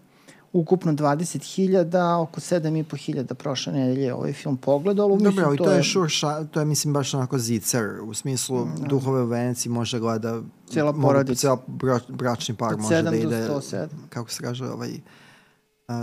ukupno 0.55 0.93
20.000, 0.93 2.23
oko 2.23 2.41
7.500 2.41 3.35
prošle 3.35 3.73
nedelje 3.73 4.15
ovaj 4.15 4.33
film 4.33 4.57
pogledalo. 4.57 5.17
Mislim, 5.17 5.35
Dobro, 5.35 5.47
ali 5.47 5.57
to, 5.57 5.65
to 5.65 5.71
je, 5.71 5.85
sure 5.85 6.09
ša, 6.09 6.45
to 6.45 6.61
je 6.61 6.67
mislim 6.67 6.95
baš 6.95 7.15
onako 7.15 7.39
zicer, 7.39 8.01
u 8.03 8.15
smislu 8.15 8.65
da. 8.65 8.87
Duhove 8.87 9.23
u 9.23 9.27
Veneciji 9.27 9.73
može 9.73 10.01
gleda 10.01 10.41
cijela 10.67 10.93
porodica. 10.93 11.57
Bra, 11.67 12.01
bračni 12.09 12.55
par 12.55 12.75
Od 12.75 12.81
može 12.81 13.03
da 13.03 13.17
ide. 13.17 13.27
7 13.27 13.47
do 13.49 13.61
107. 13.61 13.89
Kako 14.09 14.31
se 14.31 14.43
kaže, 14.43 14.65
ovaj, 14.65 14.91
uh, 14.91 15.95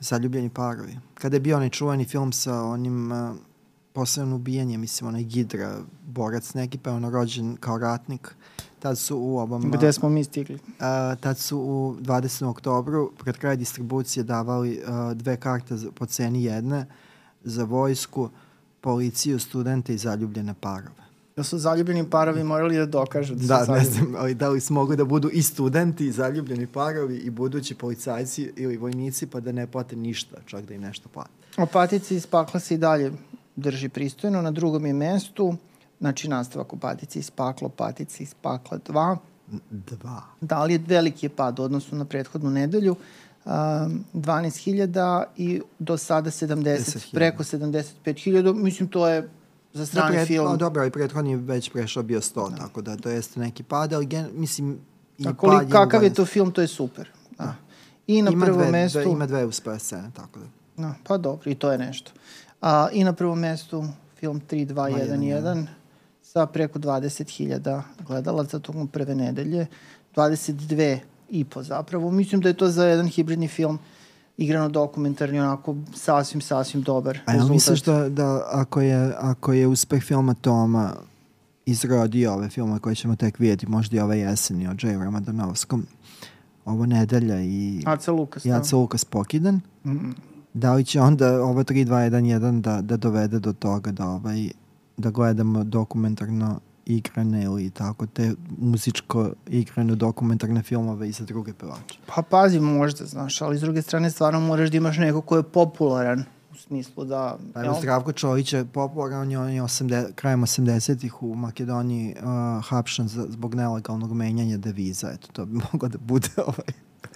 zaljubljeni 0.00 0.50
parovi. 0.50 0.96
Kada 1.14 1.36
je 1.36 1.40
bio 1.40 1.56
onaj 1.56 1.70
čuveni 1.70 2.04
film 2.04 2.32
sa 2.32 2.62
onim 2.62 3.12
uh, 3.12 3.36
posebno 3.92 4.36
ubijanje, 4.36 4.78
mislim, 4.78 5.08
onaj 5.08 5.22
Gidra, 5.22 5.78
borac 6.06 6.54
neki, 6.54 6.78
pa 6.78 6.90
je 6.90 6.96
ono 6.96 7.10
rođen 7.10 7.56
kao 7.56 7.78
ratnik. 7.78 8.34
Tad 8.78 8.98
su 8.98 9.18
u 9.18 9.38
ovom... 9.38 9.70
Gde 9.70 9.92
smo 9.92 10.08
mi 10.08 10.24
stigli? 10.24 10.54
Uh, 10.54 11.20
tad 11.20 11.38
su 11.38 11.58
u 11.58 11.96
20. 12.00 12.44
oktobru 12.44 13.12
pred 13.18 13.38
kraj 13.38 13.56
distribucije 13.56 14.24
davali 14.24 14.80
uh, 14.82 15.12
dve 15.12 15.36
karte 15.36 15.74
po 15.94 16.06
ceni 16.06 16.44
jedne 16.44 16.86
za 17.44 17.64
vojsku, 17.64 18.30
policiju, 18.80 19.38
studente 19.38 19.94
i 19.94 19.98
zaljubljene 19.98 20.54
parove. 20.60 21.06
Da 21.36 21.42
su 21.42 21.58
zaljubljeni 21.58 22.10
parovi 22.10 22.44
morali 22.44 22.76
da 22.76 22.86
dokažu 22.86 23.34
da, 23.34 23.46
da 23.46 23.64
su 23.64 23.72
ne 23.72 23.84
znam, 23.84 24.14
ali 24.18 24.34
da 24.34 24.48
li 24.48 24.60
su 24.60 24.74
mogli 24.74 24.96
da 24.96 25.04
budu 25.04 25.30
i 25.32 25.42
studenti, 25.42 26.06
i 26.06 26.12
zaljubljeni 26.12 26.66
parovi, 26.66 27.16
i 27.16 27.30
budući 27.30 27.74
policajci 27.74 28.52
ili 28.56 28.76
vojnici, 28.76 29.26
pa 29.26 29.40
da 29.40 29.52
ne 29.52 29.66
plate 29.66 29.96
ništa, 29.96 30.36
čak 30.46 30.64
da 30.64 30.74
im 30.74 30.80
nešto 30.80 31.08
plate. 31.08 31.30
Opatici 31.56 32.16
iz 32.16 32.26
pakla 32.26 32.60
se 32.60 32.74
i 32.74 32.78
dalje 32.78 33.12
drži 33.56 33.88
pristojno. 33.88 34.42
Na 34.42 34.50
drugom 34.50 34.86
je 34.86 34.92
mestu, 34.92 35.56
znači 36.00 36.28
nastavak 36.28 36.72
u 36.72 36.76
patici 36.76 37.18
iz 37.18 37.30
pakla, 37.30 37.68
patici 37.68 38.22
iz 38.22 38.34
pakla 38.34 38.78
2. 38.78 39.16
Dva. 39.70 40.22
Da 40.40 40.64
li 40.64 40.72
je 40.72 40.80
veliki 40.86 41.26
je 41.26 41.30
pad 41.30 41.58
u 41.58 41.62
odnosu 41.62 41.96
na 41.96 42.04
prethodnu 42.04 42.50
nedelju. 42.50 42.96
Um, 43.44 43.52
12.000 44.14 45.24
i 45.36 45.62
do 45.78 45.96
sada 45.96 46.30
70, 46.30 47.12
preko 47.12 47.42
75.000. 47.42 48.54
Mislim, 48.54 48.88
to 48.88 49.08
je 49.08 49.28
za 49.72 49.86
strani 49.86 50.10
da, 50.10 50.16
pred, 50.16 50.26
film. 50.26 50.58
Dobro, 50.58 50.84
i 50.84 50.90
prethodni 50.90 51.30
je 51.30 51.36
već 51.36 51.70
prešao 51.70 52.02
bio 52.02 52.20
100, 52.20 52.50
da. 52.50 52.56
tako 52.56 52.82
da 52.82 52.96
to 52.96 53.10
jeste 53.10 53.40
neki 53.40 53.62
pad, 53.62 53.92
ali 53.92 54.06
gen, 54.06 54.26
mislim... 54.34 54.78
I 55.18 55.28
A 55.28 55.34
kolik, 55.34 55.68
kakav 55.70 56.04
je 56.04 56.14
to 56.14 56.24
film, 56.24 56.52
to 56.52 56.60
je 56.60 56.68
super. 56.68 57.10
Da. 57.38 57.44
da. 57.44 57.54
I 58.06 58.22
na 58.22 58.30
ima 58.30 58.44
prvom 58.44 58.60
dve, 58.60 58.70
mestu... 58.70 58.98
Dve, 58.98 59.10
ima 59.10 59.26
dve 59.26 59.44
uspore 59.44 59.78
scene, 59.78 60.10
tako 60.16 60.38
da. 60.38 60.46
Da, 60.76 60.94
pa 61.06 61.16
dobro, 61.16 61.50
i 61.50 61.54
to 61.54 61.72
je 61.72 61.78
nešto. 61.78 62.12
A, 62.60 62.88
I 62.92 63.04
na 63.04 63.12
prvom 63.12 63.38
mestu 63.38 63.84
film 64.20 64.40
3211 64.50 65.66
sa 66.26 66.46
preko 66.46 66.78
20.000 66.78 67.82
gledalaca 68.06 68.58
tokom 68.58 68.88
prve 68.88 69.14
nedelje. 69.14 69.66
22 70.16 70.98
i 71.30 71.44
po 71.44 71.62
zapravo. 71.62 72.10
Mislim 72.10 72.40
da 72.40 72.48
je 72.48 72.56
to 72.56 72.68
za 72.68 72.84
jedan 72.84 73.08
hibridni 73.08 73.48
film 73.48 73.78
igrano 74.36 74.68
dokumentarni 74.68 75.40
onako 75.40 75.76
sasvim, 75.94 76.40
sasvim 76.40 76.82
dobar 76.82 77.18
A 77.26 77.34
ja 77.34 77.44
misliš 77.44 77.82
da, 77.82 78.08
da 78.08 78.48
ako, 78.52 78.80
je, 78.80 79.14
ako 79.18 79.52
je 79.52 79.66
uspeh 79.66 80.02
filma 80.02 80.34
Toma 80.34 80.92
izrodio 81.66 82.32
ove 82.32 82.48
filme 82.48 82.78
koje 82.78 82.94
ćemo 82.94 83.16
tek 83.16 83.38
vidjeti, 83.38 83.66
možda 83.66 83.96
i 83.96 84.00
ove 84.00 84.18
jeseni 84.18 84.68
od 84.68 84.84
J. 84.84 84.92
Ramadanovskom, 84.92 85.86
ovo 86.64 86.86
nedelja 86.86 87.40
i 87.40 87.82
Aca 87.86 88.12
Lukas, 88.12 88.44
i 88.44 88.52
Aca 88.52 88.76
Lukas 88.76 89.04
pokidan, 89.04 89.60
mm 89.84 89.90
-mm 89.90 90.12
da 90.56 90.74
li 90.74 90.84
će 90.84 91.00
onda 91.00 91.42
ovo 91.42 91.62
3, 91.62 91.84
2, 91.84 92.10
1, 92.10 92.38
1 92.40 92.60
da, 92.60 92.80
da 92.80 92.96
dovede 92.96 93.38
do 93.38 93.52
toga 93.52 93.92
da, 93.92 94.06
ovaj, 94.06 94.50
da 94.96 95.10
gledamo 95.10 95.64
dokumentarno 95.64 96.60
igrane 96.86 97.42
ili 97.42 97.70
tako 97.70 98.06
te 98.06 98.32
muzičko 98.58 99.30
igrane 99.48 99.94
dokumentarne 99.94 100.62
filmove 100.62 101.08
i 101.08 101.12
za 101.12 101.24
druge 101.24 101.52
pevače. 101.52 101.98
Pa 102.14 102.22
pazi 102.22 102.60
možda, 102.60 103.04
znaš, 103.04 103.42
ali 103.42 103.58
s 103.58 103.60
druge 103.60 103.82
strane 103.82 104.10
stvarno 104.10 104.40
moraš 104.40 104.70
da 104.70 104.76
imaš 104.76 104.98
neko 104.98 105.20
ko 105.20 105.36
je 105.36 105.42
popularan 105.42 106.24
u 106.52 106.56
smislu 106.56 107.04
da... 107.04 107.38
Pa 107.54 107.64
evo 107.64 107.78
Zdravko 107.80 108.12
Čović 108.12 108.52
je 108.52 108.64
popularan, 108.64 109.36
on 109.36 109.50
je 109.50 109.62
80, 109.62 110.12
krajem 110.12 110.42
80-ih 110.42 111.22
u 111.22 111.34
Makedoniji 111.34 112.14
uh, 112.18 112.64
hapšan 112.64 113.08
za, 113.08 113.26
zbog 113.28 113.54
nelegalnog 113.54 114.12
menjanja 114.12 114.56
deviza. 114.56 115.10
Eto, 115.14 115.28
to 115.32 115.46
bi 115.46 115.60
moglo 115.72 115.88
da 115.88 115.98
bude 115.98 116.28
ovaj 116.36 116.72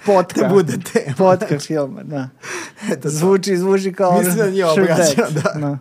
Potka. 0.06 0.40
da 0.40 0.48
bude 0.48 0.78
tema. 0.92 1.16
Potka 1.16 1.58
filma, 1.58 2.02
da. 2.02 2.28
Eto, 2.92 3.08
zvuči, 3.08 3.56
zvuči 3.56 3.92
kao... 3.92 4.18
Mislim 4.18 4.36
da 4.36 4.50
nije 4.50 4.66
obraćeno, 4.66 5.26
da. 5.30 5.60
da. 5.60 5.78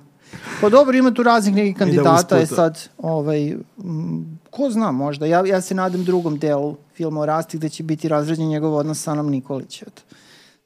Pa 0.62 0.70
dobro, 0.70 0.98
ima 0.98 1.12
tu 1.12 1.24
raznih 1.24 1.56
nekih 1.56 1.74
da 1.76 1.80
kandidata, 1.80 2.38
je 2.38 2.46
sad, 2.46 2.90
ovaj, 2.98 3.52
m, 3.84 4.40
ko 4.50 4.70
zna 4.70 4.92
možda, 4.92 5.26
ja, 5.26 5.46
ja 5.46 5.62
se 5.62 5.76
nadam 5.76 6.04
drugom 6.04 6.40
delu 6.40 6.78
filma 6.94 7.22
o 7.22 7.26
Rasti 7.26 7.58
gde 7.58 7.70
će 7.70 7.84
biti 7.84 8.08
razređen 8.08 8.48
njegov 8.48 8.76
odnos 8.76 9.04
sa 9.04 9.12
Anom 9.12 9.30
Nikolić, 9.30 9.82
eto. 9.82 10.02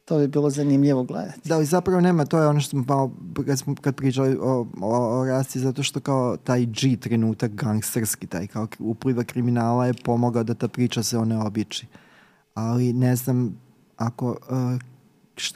To 0.05 0.17
bi 0.17 0.27
bilo 0.27 0.49
zanimljivo 0.49 1.03
gledati. 1.03 1.49
Da, 1.49 1.55
ali 1.55 1.65
zapravo 1.65 2.01
nema, 2.01 2.25
to 2.25 2.39
je 2.39 2.47
ono 2.47 2.59
što 2.59 2.69
smo 2.69 2.83
malo, 2.87 3.11
kad, 3.45 3.59
smo, 3.59 3.75
kad 3.81 3.95
pričali 3.95 4.37
o, 4.41 4.67
o, 4.81 5.19
o 5.19 5.25
Rasti, 5.25 5.59
zato 5.59 5.83
što 5.83 5.99
kao 5.99 6.37
taj 6.37 6.65
G 6.65 6.97
trenutak 6.99 7.51
gangsterski, 7.51 8.27
taj 8.27 8.47
kao 8.47 8.67
upliva 8.79 9.23
kriminala 9.23 9.85
je 9.85 9.93
pomogao 10.03 10.43
da 10.43 10.53
ta 10.53 10.67
priča 10.67 11.03
se 11.03 11.17
one 11.17 11.37
običi. 11.37 11.87
Ali 12.53 12.93
ne 12.93 13.15
znam 13.15 13.61
ako, 13.97 14.29
uh, 14.29 14.79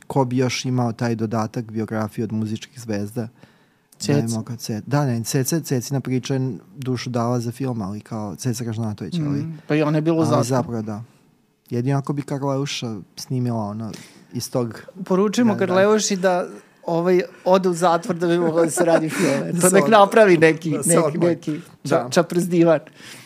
ko 0.07 0.25
bi 0.25 0.37
još 0.37 0.65
imao 0.65 0.91
taj 0.91 1.15
dodatak 1.15 1.71
biografije 1.71 2.23
od 2.23 2.31
muzičkih 2.31 2.79
zvezda. 2.79 3.27
Cec. 3.99 4.31
Da, 4.31 4.37
mogao 4.37 4.55
ce, 4.55 4.81
da, 4.85 5.05
ne, 5.05 5.23
Ceca, 5.23 5.59
Cecina 5.59 5.99
priča 5.99 6.33
je 6.33 6.57
dušu 6.75 7.09
dala 7.09 7.39
za 7.39 7.51
film, 7.51 7.81
ali 7.81 7.99
kao 7.99 8.35
Ceca 8.35 8.63
Ražnatović, 8.63 9.19
ali... 9.19 9.39
Mm, 9.39 9.57
pa 9.67 9.75
i 9.75 9.81
ona 9.81 9.97
je 9.97 10.01
bilo 10.01 10.25
zato. 10.25 10.43
zapravo, 10.43 10.81
da. 10.81 11.03
Jedino 11.69 11.97
ako 11.97 12.13
bi 12.13 12.21
Karleuša 12.21 12.95
snimila 13.15 13.63
ono 13.63 13.91
iz 14.33 14.51
tog... 14.51 14.81
Poručujemo 15.05 15.53
da, 15.53 15.59
Karleuši 15.59 16.15
da, 16.15 16.21
da 16.21 16.47
ovaj, 16.87 17.21
ode 17.45 17.69
u 17.69 17.73
zatvor 17.73 18.15
da 18.15 18.27
bi 18.27 18.37
mogla 18.37 18.63
da 18.63 18.71
se 18.71 18.85
radi 18.85 19.09
film. 19.09 19.43
To 19.61 19.69
nek 19.69 19.87
napravi 19.87 20.37
neki, 20.37 20.71
da, 20.71 20.77
neki, 20.77 21.17
neki 21.17 21.59
ča, 21.89 22.03
da. 22.03 22.09
čaprezdivan. 22.09 22.79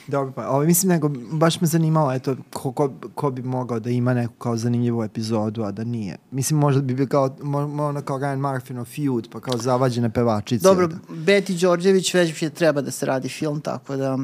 Dobro, 0.08 0.32
pa 0.32 0.50
ovaj, 0.50 0.68
mislim, 0.68 0.90
nego, 0.90 1.10
baš 1.32 1.62
me 1.62 1.68
zanimalo, 1.68 2.14
eto, 2.14 2.36
ko, 2.54 2.72
ko, 2.72 2.94
ko 3.16 3.32
bi 3.32 3.42
mogao 3.42 3.80
da 3.80 3.90
ima 3.90 4.14
neku 4.14 4.34
kao 4.34 4.58
zanimljivu 4.58 5.04
epizodu, 5.04 5.64
a 5.64 5.72
da 5.72 5.84
nije. 5.84 6.18
Mislim, 6.32 6.60
možda 6.60 6.82
bi 6.82 6.94
bio 6.94 7.08
kao, 7.08 7.36
mo, 7.42 7.60
ono 7.84 8.02
kao 8.02 8.20
Ryan 8.20 8.40
Murphy 8.40 8.86
feud, 8.96 9.28
pa 9.32 9.40
kao 9.40 9.58
zavađene 9.58 10.10
pevačice. 10.10 10.64
Dobro, 10.64 10.88
da. 10.88 10.96
Beti 11.10 11.58
Đorđević 11.58 12.14
već 12.14 12.42
je 12.42 12.50
treba 12.50 12.82
da 12.82 12.92
se 12.92 13.06
radi 13.06 13.30
film, 13.30 13.62
tako 13.62 13.96
da... 13.96 14.18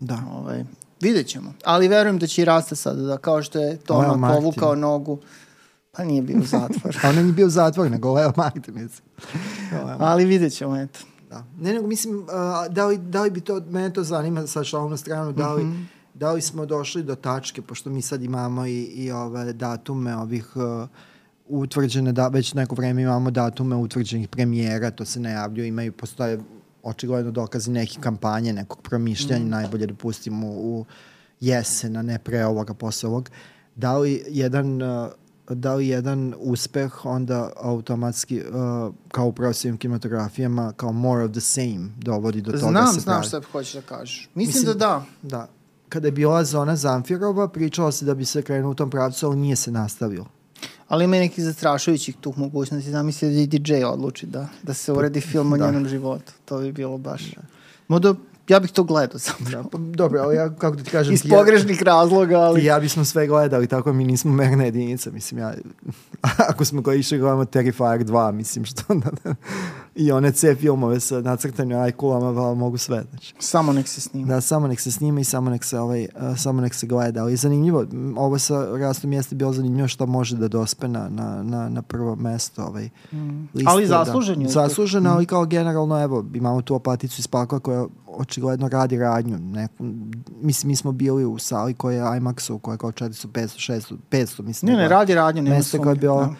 Da. 0.00 0.22
Ovaj, 0.32 0.64
vidjet 1.00 1.26
ćemo. 1.26 1.52
Ali 1.64 1.88
verujem 1.88 2.18
da 2.18 2.26
će 2.26 2.42
i 2.42 2.44
Rasta 2.44 2.76
sada, 2.76 3.02
da 3.02 3.18
kao 3.18 3.42
što 3.42 3.58
je 3.58 3.76
Toma 3.76 4.34
povukao 4.34 4.74
nogu, 4.74 5.18
pa 5.96 6.04
nije 6.04 6.22
bio 6.22 6.38
u 6.38 6.44
zatvor. 6.44 6.96
a 7.02 7.08
on 7.08 7.14
nije 7.14 7.32
bio 7.32 7.46
u 7.46 7.50
zatvor, 7.50 7.90
nego 7.90 8.12
Leo 8.12 8.32
Martin, 8.36 8.74
mislim. 8.74 9.08
Ali 9.98 10.24
vidjet 10.24 10.52
ćemo, 10.52 10.76
eto. 10.76 10.98
Da. 11.30 11.44
Ne, 11.60 11.72
nego 11.72 11.86
mislim, 11.86 12.18
uh, 12.18 12.26
da, 12.70 12.86
li, 12.86 12.98
da 12.98 13.22
li 13.22 13.30
bi 13.30 13.40
to, 13.40 13.60
mene 13.70 13.92
to 13.92 14.04
zanima 14.04 14.46
sa 14.46 14.64
šalom 14.64 14.96
stranu, 14.96 15.32
da 15.32 15.52
li, 15.52 15.64
mm 15.64 15.72
-hmm. 15.72 15.84
da 16.14 16.32
li 16.32 16.40
smo 16.40 16.66
došli 16.66 17.02
do 17.02 17.14
tačke, 17.14 17.62
pošto 17.62 17.90
mi 17.90 18.02
sad 18.02 18.22
imamo 18.22 18.66
i, 18.66 18.82
i 18.82 19.12
ove 19.12 19.52
datume 19.52 20.16
ovih 20.16 20.56
uh, 20.56 20.88
utvrđene, 21.48 22.12
da 22.12 22.28
već 22.28 22.54
neko 22.54 22.74
vreme 22.74 23.02
imamo 23.02 23.30
datume 23.30 23.76
utvrđenih 23.76 24.28
premijera, 24.28 24.90
to 24.90 25.04
se 25.04 25.20
najavljuje, 25.20 25.68
imaju, 25.68 25.92
postoje 25.92 26.40
očigledno 26.82 27.30
dokazi 27.30 27.70
neke 27.70 28.00
kampanje, 28.00 28.52
nekog 28.52 28.82
promišljanja, 28.82 29.44
mm. 29.44 29.48
najbolje 29.48 29.86
da 29.86 29.94
pustimo 29.94 30.46
u 30.46 30.84
jesen, 31.40 31.96
a 31.96 32.02
ne 32.02 32.18
pre 32.18 32.44
ovoga, 32.44 32.74
posle 32.74 33.08
ovog. 33.08 33.30
Da 33.74 33.98
li 33.98 34.24
jedan 34.28 34.82
uh, 34.82 35.08
da 35.48 35.74
li 35.74 35.88
jedan 35.88 36.34
uspeh 36.38 37.06
onda 37.06 37.50
automatski 37.56 38.40
uh, 38.40 38.94
kao 39.08 39.26
u 39.26 39.32
profesionalnim 39.32 39.78
kinematografijama 39.78 40.72
kao 40.72 40.92
more 40.92 41.24
of 41.24 41.30
the 41.30 41.40
same 41.40 41.88
dovodi 41.96 42.40
do 42.40 42.52
toga 42.52 42.58
znam, 42.58 42.94
se 42.94 43.00
znam 43.00 43.22
šta 43.22 43.40
hoćeš 43.52 43.74
da 43.74 43.80
kažeš. 43.80 44.28
Mislim, 44.34 44.46
mislim 44.46 44.78
da 44.78 44.86
da. 44.86 45.04
da. 45.22 45.48
Kada 45.88 46.08
je 46.08 46.12
bila 46.12 46.44
zona 46.44 46.76
Zamfirova 46.76 47.48
pričalo 47.48 47.92
se 47.92 48.04
da 48.04 48.14
bi 48.14 48.24
se 48.24 48.42
krenuo 48.42 48.70
u 48.70 48.74
tom 48.74 48.90
pravcu 48.90 49.26
ali 49.26 49.36
nije 49.36 49.56
se 49.56 49.70
nastavilo. 49.70 50.26
Ali 50.88 51.04
ima 51.04 51.16
nekih 51.16 51.44
zastrašujućih 51.44 52.16
tu 52.20 52.34
mogućnosti. 52.36 52.90
Zamisli 52.90 53.46
da 53.46 53.58
DJ 53.58 53.84
odluči 53.84 54.26
da, 54.26 54.48
da 54.62 54.74
se 54.74 54.92
uredi 54.92 55.20
film 55.20 55.52
o 55.52 55.56
da. 55.56 55.66
njenom 55.66 55.88
životu. 55.88 56.32
To 56.44 56.58
bi 56.58 56.72
bilo 56.72 56.98
baš. 56.98 57.30
Da. 57.30 57.42
Moda 57.88 58.14
ja 58.48 58.60
bih 58.60 58.70
to 58.70 58.84
gledao 58.84 59.18
zapravo. 59.18 59.62
Da, 59.62 59.68
pa, 59.68 59.78
dobro, 59.78 60.20
ali 60.20 60.36
ja, 60.36 60.54
kako 60.54 60.76
da 60.76 60.82
ti 60.82 60.90
kažem... 60.90 61.14
Iz 61.14 61.22
pogrešnih 61.30 61.80
ja, 61.80 61.84
razloga, 61.84 62.38
ali... 62.38 62.64
Ja 62.64 62.80
bismo 62.80 63.04
sve 63.04 63.26
gledali, 63.26 63.66
tako 63.66 63.92
mi 63.92 64.04
nismo 64.04 64.32
merna 64.32 64.64
jedinica, 64.64 65.10
mislim, 65.10 65.40
ja... 65.40 65.54
Ako 66.50 66.64
smo 66.64 66.82
ga 66.82 66.94
išli 66.94 67.18
gledamo 67.18 67.44
Terrifier 67.44 68.04
2, 68.04 68.32
mislim, 68.32 68.64
što 68.64 68.82
onda... 68.88 69.10
I 69.98 70.12
one 70.12 70.32
C 70.32 70.54
filmove 70.54 71.00
sa 71.00 71.20
nacrtanim 71.20 71.78
ajkulama, 71.78 72.34
pa 72.34 72.54
mogu 72.54 72.78
sve. 72.78 73.04
Znači. 73.10 73.34
Samo 73.38 73.72
nek 73.72 73.88
se 73.88 74.00
snima. 74.00 74.26
Da, 74.26 74.40
samo 74.40 74.66
nek 74.68 74.80
se 74.80 74.92
snima 74.92 75.20
i 75.20 75.24
samo 75.24 75.50
nek 75.50 75.64
se, 75.64 75.78
ovaj, 75.78 76.02
uh, 76.04 76.38
samo 76.38 76.60
nek 76.60 76.74
se 76.74 76.86
gleda. 76.86 77.22
Ali 77.22 77.36
zanimljivo, 77.36 77.84
ovo 78.16 78.38
sa 78.38 78.66
rastom 78.70 79.12
jeste 79.12 79.34
bilo 79.34 79.52
zanimljivo 79.52 79.88
što 79.88 80.06
može 80.06 80.36
da 80.36 80.48
dospe 80.48 80.88
na, 80.88 81.08
na, 81.08 81.42
na, 81.42 81.68
na 81.68 81.82
prvo 81.82 82.16
mesto. 82.16 82.64
Ovaj, 82.64 82.88
Mm. 83.12 83.48
liste, 83.54 83.70
Ali 83.70 83.86
zaslužen 83.86 84.34
je 84.34 84.44
Da. 84.44 84.48
uspeh. 84.48 84.62
Zaslužen, 84.62 85.06
ali 85.06 85.26
kao 85.26 85.46
generalno, 85.46 86.02
evo, 86.02 86.24
imamo 86.34 86.62
tu 86.62 86.74
opaticu 86.74 87.20
iz 87.20 87.26
pakla 87.26 87.58
koja 87.58 87.86
očigledno 88.08 88.68
radi 88.68 88.98
radnju. 88.98 89.38
Neku, 89.38 89.84
mislim, 90.32 90.68
mi 90.68 90.76
smo 90.76 90.92
bili 90.92 91.24
u 91.24 91.38
sali 91.38 91.74
koja 91.74 92.12
je 92.12 92.20
IMAX-u, 92.20 92.58
koja 92.58 92.74
je 92.74 92.78
kao 92.78 92.92
400, 92.92 93.26
500, 93.28 93.72
600, 93.72 93.96
500, 94.10 94.42
mislim. 94.42 94.70
Ne, 94.70 94.76
da 94.76 94.82
ne, 94.82 94.88
radi 94.88 95.14
radnje, 95.14 95.42
nema 95.42 95.56
mesto 95.56 95.78
koje 95.78 95.92
je 95.92 95.96
bilo 95.96 96.20
da. 96.20 96.34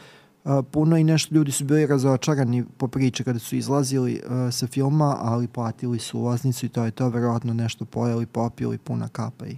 A, 0.47 0.63
puno 0.63 0.97
i 0.97 1.05
nešto 1.05 1.35
ljudi 1.35 1.53
su 1.53 1.65
bili 1.65 1.87
razočarani 1.87 2.65
po 2.77 2.89
priče 2.89 3.25
kada 3.25 3.39
su 3.39 3.57
izlazili 3.57 4.21
a, 4.29 4.51
sa 4.53 4.67
filma, 4.67 5.17
ali 5.21 5.49
platili 5.49 5.99
su 5.99 6.19
ulaznicu 6.19 6.67
i 6.67 6.69
to 6.69 6.85
je 6.85 6.91
to 6.91 7.09
verovatno 7.09 7.55
nešto 7.55 7.85
pojeli, 7.85 8.27
popili, 8.27 8.79
puna 8.79 9.09
kapa 9.09 9.47
i 9.47 9.57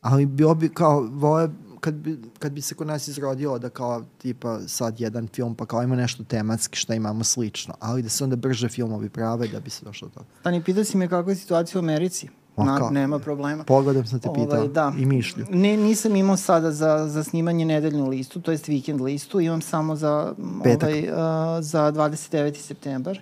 ali 0.00 0.26
bilo 0.26 0.54
bi 0.54 0.68
kao 0.68 1.00
vole 1.00 1.48
kad 1.80 1.94
bi, 1.94 2.18
kad 2.38 2.52
bi 2.52 2.60
se 2.60 2.74
kod 2.74 2.86
nas 2.86 3.08
izrodilo 3.08 3.58
da 3.58 3.68
kao 3.68 4.04
tipa 4.18 4.60
sad 4.66 5.00
jedan 5.00 5.28
film 5.28 5.54
pa 5.54 5.66
kao 5.66 5.82
ima 5.82 5.96
nešto 5.96 6.24
tematski 6.24 6.78
što 6.78 6.94
imamo 6.94 7.24
slično, 7.24 7.74
ali 7.80 8.02
da 8.02 8.08
se 8.08 8.24
onda 8.24 8.36
brže 8.36 8.68
filmovi 8.68 9.08
prave 9.08 9.48
da 9.48 9.60
bi 9.60 9.70
se 9.70 9.84
došlo 9.84 10.08
do 10.08 10.14
toga. 10.14 10.26
Stani, 10.40 10.64
pitao 10.64 10.84
si 10.84 10.96
me 10.96 11.08
kakva 11.08 11.32
je 11.32 11.36
situacija 11.36 11.80
u 11.80 11.84
Americi. 11.84 12.28
Na, 12.58 12.78
kao? 12.78 12.90
nema 12.90 13.18
problema. 13.18 13.64
Pogledam 13.64 14.06
sam 14.06 14.20
te 14.20 14.28
Ovaj, 14.28 14.42
pitao 14.42 14.66
da. 14.66 14.92
i 14.98 15.06
mišlju. 15.06 15.46
Ne, 15.50 15.76
nisam 15.76 16.16
imao 16.16 16.36
sada 16.36 16.72
za, 16.72 17.08
za 17.08 17.24
snimanje 17.24 17.64
nedeljnu 17.64 18.08
listu, 18.08 18.40
to 18.40 18.50
jest 18.50 18.68
vikend 18.68 19.00
listu, 19.00 19.40
imam 19.40 19.62
samo 19.62 19.96
za, 19.96 20.34
Petak. 20.64 20.88
ovaj, 20.88 21.02
uh, 21.02 21.14
za 21.60 21.92
29. 21.92 22.56
septembar. 22.56 23.20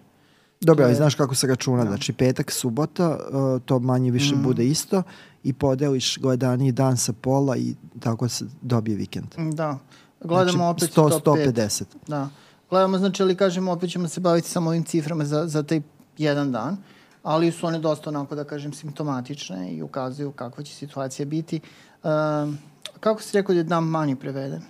Dobro, 0.60 0.84
ali 0.84 0.92
je- 0.92 0.96
znaš 0.96 1.14
kako 1.14 1.34
se 1.34 1.46
računa, 1.46 1.82
Da. 1.82 1.88
znači 1.88 2.12
petak, 2.12 2.50
subota, 2.50 3.18
uh, 3.56 3.62
to 3.62 3.78
manje 3.78 4.10
više 4.10 4.34
Mhm. 4.34 4.44
bude 4.44 4.66
isto 4.66 5.02
i 5.42 5.52
podeliš 5.52 6.18
gledani 6.18 6.72
dan 6.72 6.96
sa 6.96 7.12
pola 7.12 7.56
i 7.56 7.74
tako 8.00 8.28
se 8.28 8.44
dobije 8.62 8.96
vikend. 8.96 9.26
Da. 9.52 9.78
Gledamo 10.20 10.50
znači, 10.52 10.76
opet 10.76 10.90
100, 10.90 10.94
top 11.14 11.36
5. 11.36 11.46
150. 11.46 11.84
Da. 12.08 12.28
Gledamo, 12.70 12.98
znači, 12.98 13.22
ali 13.22 13.34
kažemo, 13.34 13.72
opet 13.72 13.90
ćemo 13.90 14.08
se 14.08 14.20
baviti 14.20 14.48
samo 14.48 14.70
ovim 14.70 14.84
ciframa 14.84 15.24
za, 15.24 15.46
za 15.46 15.62
taj 15.62 15.80
jedan 16.18 16.52
dan, 16.52 16.76
ali 17.22 17.52
su 17.52 17.66
one 17.66 17.78
dosta 17.78 18.10
onako, 18.10 18.34
da 18.34 18.44
kažem, 18.44 18.72
simptomatične 18.72 19.72
i 19.72 19.82
ukazuju 19.82 20.32
kakva 20.32 20.64
će 20.64 20.74
situacija 20.74 21.26
biti. 21.26 21.60
Um, 22.02 22.58
kako 23.00 23.22
si 23.22 23.36
rekao 23.36 23.52
da 23.54 23.58
je 23.60 23.64
Dumb 23.64 23.90
Money 23.90 24.14
preveden? 24.14 24.62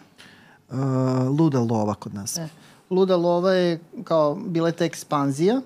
Uh, 0.70 0.78
luda 1.38 1.60
lova 1.60 1.94
kod 1.94 2.14
nas. 2.14 2.36
E, 2.36 2.48
Luda 2.90 3.16
lova 3.16 3.52
je 3.52 3.80
kao 4.04 4.34
bila 4.34 4.68
je 4.68 4.72
ta 4.72 4.84
ekspanzija, 4.84 5.60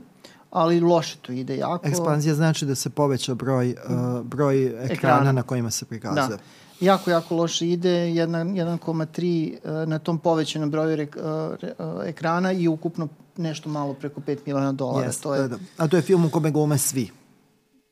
ali 0.51 0.81
loše 0.81 1.19
to 1.23 1.33
ide 1.33 1.57
jako. 1.57 1.89
Ekspanzija 1.89 2.35
znači 2.35 2.67
da 2.67 2.75
se 2.75 2.91
poveća 2.91 3.35
broj, 3.35 3.71
uh, 3.89 4.21
broj 4.23 4.67
ekrana, 4.67 4.93
Ekrana. 4.93 5.33
na 5.33 5.43
kojima 5.43 5.71
se 5.71 5.85
prikazuje. 5.85 6.29
Da. 6.29 6.39
Jako, 6.81 7.11
jako 7.11 7.37
loše 7.37 7.69
ide, 7.69 7.91
jedna- 7.91 8.45
1,3 8.45 9.59
e, 9.83 9.87
na 9.87 9.99
tom 9.99 10.19
povećanom 10.19 10.71
broju 10.71 10.97
rek, 10.97 11.17
e, 11.17 11.21
re- 11.61 11.75
e, 12.05 12.09
ekrana 12.09 12.53
i 12.53 12.69
ukupno 12.69 13.09
nešto 13.39 13.69
malo 13.69 13.95
preko 13.95 14.21
5 14.21 14.39
miliona 14.47 14.73
dolara. 14.73 15.07
Jeste, 15.07 15.23
to 15.23 15.35
je, 15.35 15.41
da, 15.43 15.49
da. 15.49 15.57
A 15.77 15.89
to 15.89 15.97
je 15.97 16.03
film 16.03 16.25
u 16.25 16.31
kome 16.31 16.51
glume 16.51 16.79
svi. 16.79 17.11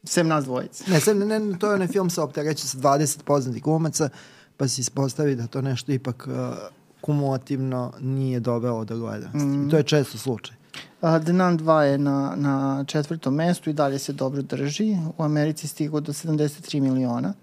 sem 0.05 0.29
nas 0.29 0.45
dvojice. 0.45 0.85
Ne, 0.89 1.01
sam, 1.01 1.19
ne, 1.19 1.41
ne, 1.41 1.59
to 1.59 1.69
je 1.69 1.75
onaj 1.75 1.89
film 1.89 2.11
sa 2.11 2.23
optereće 2.23 2.67
sa 2.67 2.79
20 2.79 3.23
poznatih 3.23 3.63
glumaca, 3.63 4.09
pa 4.57 4.69
se 4.69 4.81
ispostavi 4.81 5.37
da 5.37 5.47
to 5.47 5.63
nešto 5.63 5.93
ipak 5.93 6.29
uh, 6.29 6.57
kumulativno 7.01 7.93
nije 8.01 8.41
dovelo 8.41 8.85
do 8.85 8.99
gledanosti. 8.99 9.39
Mhm. 9.39 9.67
I 9.67 9.71
to 9.71 9.77
je 9.77 9.83
često 9.83 10.19
slučaj. 10.19 10.57
A, 11.01 11.19
The 11.21 11.33
Nun 11.33 11.59
2 11.59 11.79
je 11.79 11.99
na, 11.99 12.35
na 12.37 12.85
četvrtom 12.87 13.35
mestu 13.35 13.71
i 13.71 13.73
dalje 13.73 13.99
se 13.99 14.13
dobro 14.13 14.43
drži. 14.43 14.97
U 15.19 15.23
Americi 15.23 15.69
stigo 15.69 16.01
do 16.01 16.13
73 16.13 16.81
miliona. 16.81 17.35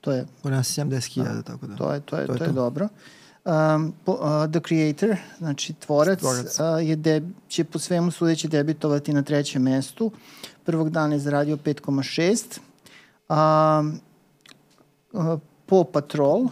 To 0.00 0.12
je, 0.12 0.26
U 0.42 0.50
nas 0.50 0.78
je 0.78 0.84
70.000, 0.84 1.42
tako 1.42 1.66
da. 1.66 1.76
to 1.76 1.92
je, 1.92 2.00
to 2.00 2.16
je, 2.16 2.26
To 2.26 2.32
je 2.32 2.38
to 2.38 2.44
je 2.44 2.48
to. 2.48 2.54
dobro. 2.54 2.88
Um, 3.46 3.92
po, 4.04 4.12
uh, 4.12 4.20
the 4.50 4.60
Creator, 4.60 5.16
znači 5.38 5.72
tvorac, 5.74 6.18
Tvorac. 6.18 6.58
Uh, 6.60 6.66
je 6.82 6.96
deb, 6.96 7.24
će 7.48 7.64
po 7.64 7.78
svemu 7.78 8.10
sudeći 8.10 8.48
debitovati 8.48 9.12
na 9.12 9.22
trećem 9.22 9.62
mestu. 9.62 10.10
Prvog 10.64 10.90
dana 10.90 11.14
je 11.14 11.20
zaradio 11.20 11.56
5,6. 11.56 12.58
Um, 13.28 14.00
uh, 15.12 15.40
Paw 15.66 15.84
Patrol, 15.84 16.48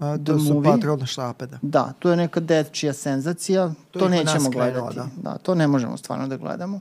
A, 0.00 0.16
The 0.16 0.24
to 0.24 0.38
su 0.38 0.54
Movie. 0.54 0.72
patrolne 0.72 1.06
šape, 1.06 1.46
da. 1.46 1.58
Da, 1.62 1.92
to 1.98 2.10
je 2.10 2.16
neka 2.16 2.40
dečija 2.40 2.92
senzacija. 2.92 3.72
To 3.90 3.98
To, 3.98 4.08
nećemo 4.08 4.50
gledati. 4.50 4.96
da. 4.96 5.08
Da. 5.16 5.38
to 5.38 5.54
ne 5.54 5.66
možemo 5.66 5.96
stvarno 5.96 6.28
da 6.28 6.36
gledamo. 6.36 6.80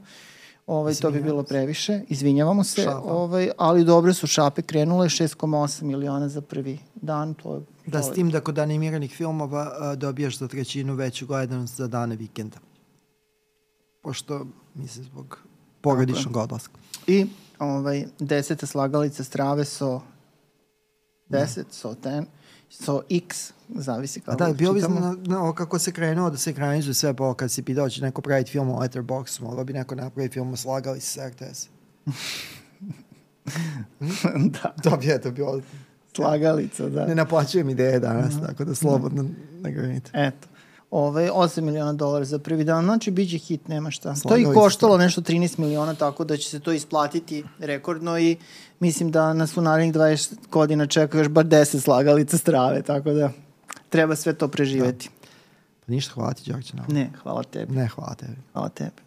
Ovaj, 0.67 0.93
to 0.95 1.11
bi 1.11 1.21
bilo 1.21 1.43
previše. 1.43 2.01
Izvinjavamo 2.07 2.63
se. 2.63 2.81
Šapa. 2.81 3.01
Ovaj, 3.03 3.49
ali 3.57 3.83
dobre 3.83 4.13
su 4.13 4.27
šape 4.27 4.61
krenule. 4.61 5.07
6,8 5.09 5.83
miliona 5.83 6.29
za 6.29 6.41
prvi 6.41 6.79
dan. 6.95 7.33
To 7.33 7.55
je, 7.55 7.61
Da, 7.85 8.03
s 8.03 8.11
tim 8.11 8.29
da 8.29 8.39
kod 8.39 8.59
animiranih 8.59 9.11
filmova 9.11 9.71
a, 9.79 9.95
dobijaš 9.95 10.37
za 10.37 10.47
trećinu 10.47 10.95
veću 10.95 11.27
gledanost 11.27 11.75
za 11.75 11.87
dane 11.87 12.15
vikenda. 12.15 12.57
Pošto, 14.01 14.45
mislim, 14.75 15.05
zbog 15.05 15.39
porodičnog 15.81 16.37
odlaska. 16.37 16.73
I 17.07 17.25
ovaj, 17.59 18.05
deseta 18.19 18.65
slagalica 18.65 19.23
strave 19.23 19.65
so 19.65 20.01
10, 21.29 21.63
so 21.71 21.95
10, 22.03 22.23
so 22.81 23.01
x, 23.09 23.53
zavisi 23.69 24.21
kako 24.21 24.45
da, 24.45 24.53
bio 24.53 24.73
bi 24.73 24.81
na, 24.81 25.15
na, 25.25 25.53
kako 25.55 25.79
se 25.79 25.91
krenuo 25.91 26.29
da 26.29 26.37
se 26.37 26.49
ekranizuje 26.49 26.93
sve, 26.93 27.13
pa 27.13 27.33
kad 27.33 27.51
si 27.51 27.63
pitao 27.63 27.89
će 27.89 28.01
neko 28.01 28.21
praviti 28.21 28.51
film 28.51 28.69
o 28.69 28.79
Letterboxdu, 28.79 29.41
mogao 29.41 29.63
bi 29.63 29.73
neko 29.73 29.95
napraviti 29.95 30.33
film 30.33 30.53
o 30.53 30.55
slagali 30.55 30.99
se 30.99 31.29
RTS. 31.29 31.67
da, 34.53 34.73
To 34.83 34.97
bi 34.97 35.11
eto 35.11 35.31
bilo... 35.31 35.61
slagalica, 36.15 36.89
da. 36.89 37.05
Ne 37.05 37.15
naplaćujem 37.15 37.69
ideje 37.69 37.99
danas, 37.99 38.33
tako 38.47 38.65
da 38.65 38.75
slobodno 38.75 39.25
ne 39.61 39.71
granite. 39.71 40.11
Eto. 40.13 40.47
Ove, 40.95 41.31
8 41.31 41.61
miliona 41.61 41.93
dolara 41.93 42.25
za 42.25 42.39
prvi 42.39 42.63
dan, 42.63 42.85
znači 42.85 43.11
bit 43.11 43.29
će 43.29 43.37
hit, 43.37 43.67
nema 43.67 43.91
šta. 43.91 44.09
to 44.09 44.15
Slagali 44.15 44.41
i 44.41 44.45
ste. 44.45 44.53
koštalo 44.53 44.97
nešto 44.97 45.21
13 45.21 45.59
miliona, 45.59 45.93
tako 45.95 46.23
da 46.23 46.37
će 46.37 46.49
se 46.49 46.59
to 46.59 46.71
isplatiti 46.71 47.43
rekordno 47.59 48.19
i 48.19 48.37
mislim 48.79 49.11
da 49.11 49.33
nas 49.33 49.57
u 49.57 49.61
narednih 49.61 49.93
20 49.93 50.33
godina 50.51 50.87
čeka 50.87 51.17
još 51.17 51.27
bar 51.27 51.45
10 51.45 51.79
slagalica 51.79 52.37
strave, 52.37 52.81
tako 52.81 53.11
da 53.11 53.29
treba 53.89 54.15
sve 54.15 54.33
to 54.33 54.47
preživeti. 54.47 55.09
Pa 55.85 55.91
ništa, 55.91 56.13
hvala 56.13 56.33
ti, 56.33 56.51
Đorđe. 56.51 56.73
Ne, 56.87 57.09
hvala 57.23 57.43
tebi, 57.43 57.75
Ne, 57.75 57.87
hvala 57.87 58.15
tebi. 58.15 58.35
hvala 58.53 58.69
tebi. 58.69 59.02